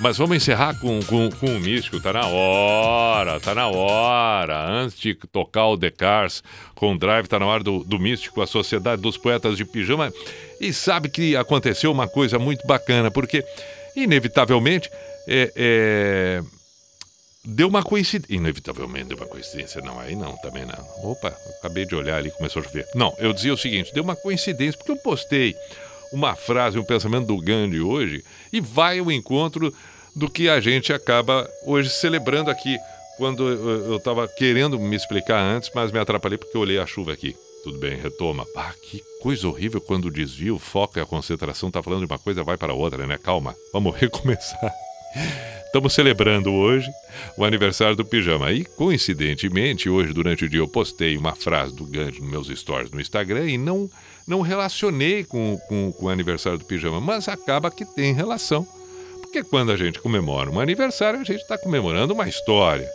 [0.00, 2.00] Mas vamos encerrar com, com, com o místico.
[2.00, 4.68] Tá na hora, tá na hora.
[4.68, 6.42] Antes de tocar o The Cars
[6.74, 10.12] com Drive, tá na hora do, do místico, a Sociedade dos Poetas de Pijama.
[10.60, 13.44] E sabe que aconteceu uma coisa muito bacana, porque,
[13.94, 14.90] inevitavelmente,
[15.26, 16.42] é, é,
[17.44, 18.34] deu uma coincidência.
[18.34, 19.80] Inevitavelmente deu uma coincidência.
[19.80, 21.10] Não, aí não, também não.
[21.10, 22.86] Opa, acabei de olhar ali, começou a chover.
[22.94, 25.54] Não, eu dizia o seguinte: deu uma coincidência, porque eu postei
[26.14, 29.74] uma frase, um pensamento do Gandhi hoje, e vai ao encontro
[30.14, 32.78] do que a gente acaba hoje celebrando aqui.
[33.18, 37.12] Quando eu- estava querendo me explicar antes, mas me atrapalhei porque eu olhei a chuva
[37.12, 37.34] aqui.
[37.62, 38.44] Tudo bem, retoma.
[38.56, 42.12] Ah, que coisa horrível quando o desvio, o foco e a concentração tá falando de
[42.12, 43.16] uma coisa, vai para outra, né?
[43.18, 44.72] Calma, vamos recomeçar.
[45.66, 46.88] Estamos celebrando hoje
[47.36, 48.52] o aniversário do pijama.
[48.52, 52.90] E, coincidentemente, hoje, durante o dia, eu postei uma frase do Gandhi nos meus stories
[52.90, 53.88] no Instagram e não,
[54.26, 58.66] não relacionei com, com, com o aniversário do pijama, mas acaba que tem relação.
[59.20, 62.88] Porque quando a gente comemora um aniversário, a gente está comemorando uma história,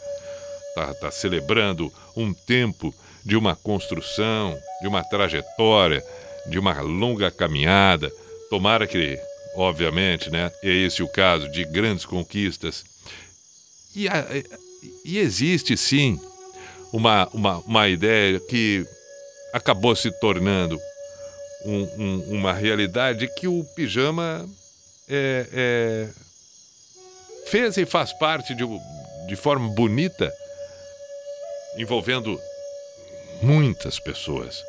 [0.70, 2.94] está tá celebrando um tempo
[3.26, 6.04] de uma construção, de uma trajetória,
[6.48, 8.12] de uma longa caminhada.
[8.50, 9.20] Tomara que,
[9.56, 12.84] obviamente, né, é esse o caso de grandes conquistas.
[13.96, 14.26] E, a-
[15.04, 16.20] e existe sim
[16.94, 18.86] uma, uma, uma ideia que
[19.54, 20.80] acabou se tornando
[21.66, 24.48] um- um- uma realidade que o pijama
[25.08, 26.10] é, é,
[27.48, 28.64] fez e faz parte de,
[29.28, 30.32] de forma bonita,
[31.78, 32.40] envolvendo
[33.42, 34.62] muitas pessoas.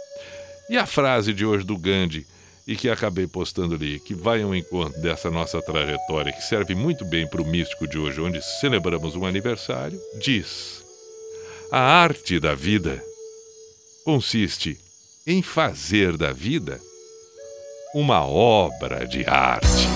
[0.68, 2.26] E a frase de hoje do Gandhi,
[2.66, 7.04] e que acabei postando ali, que vai ao encontro dessa nossa trajetória, que serve muito
[7.04, 10.82] bem para o místico de hoje, onde celebramos um aniversário, diz:
[11.72, 13.02] A arte da vida
[14.04, 14.78] consiste
[15.26, 16.80] em fazer da vida
[17.94, 19.89] uma obra de arte.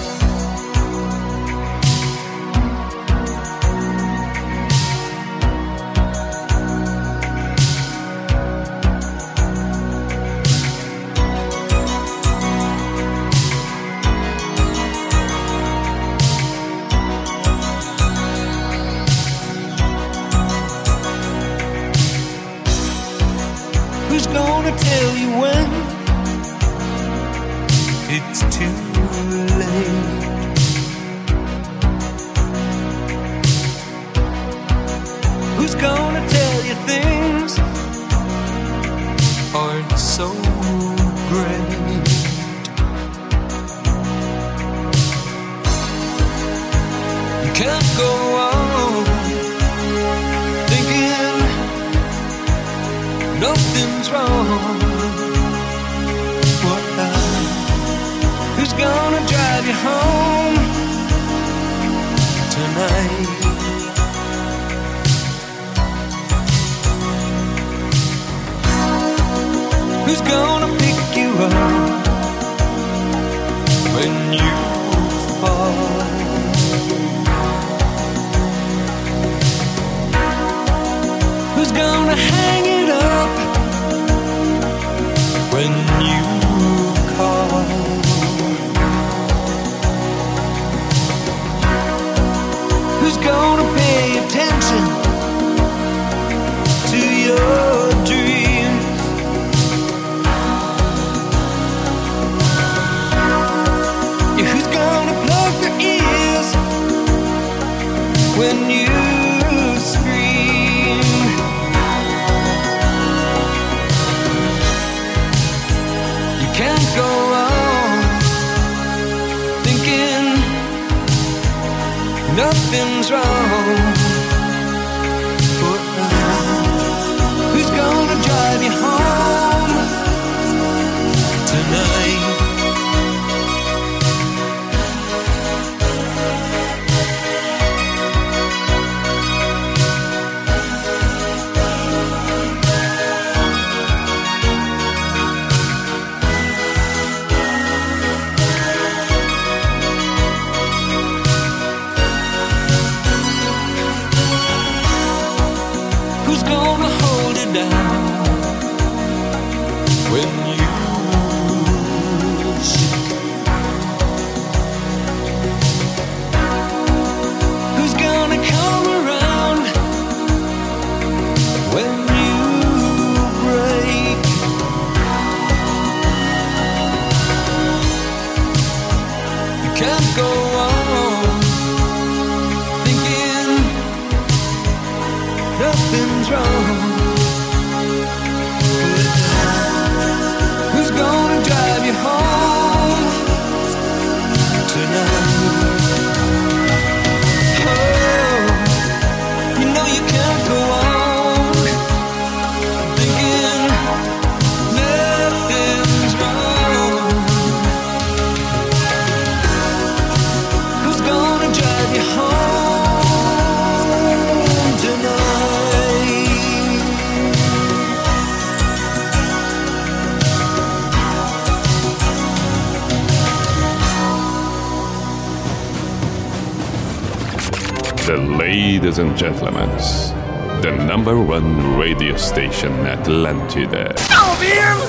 [231.05, 233.91] Number one radio station Atlantida.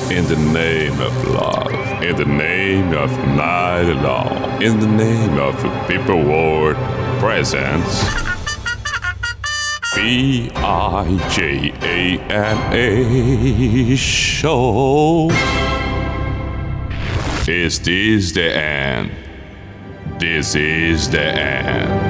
[0.10, 5.56] In the name of love, in the name of night long, in the name of
[5.90, 6.78] people world
[7.20, 8.02] presents.
[9.94, 15.30] B I J A N A show.
[17.46, 19.12] Is this the end?
[20.18, 22.05] This is the end.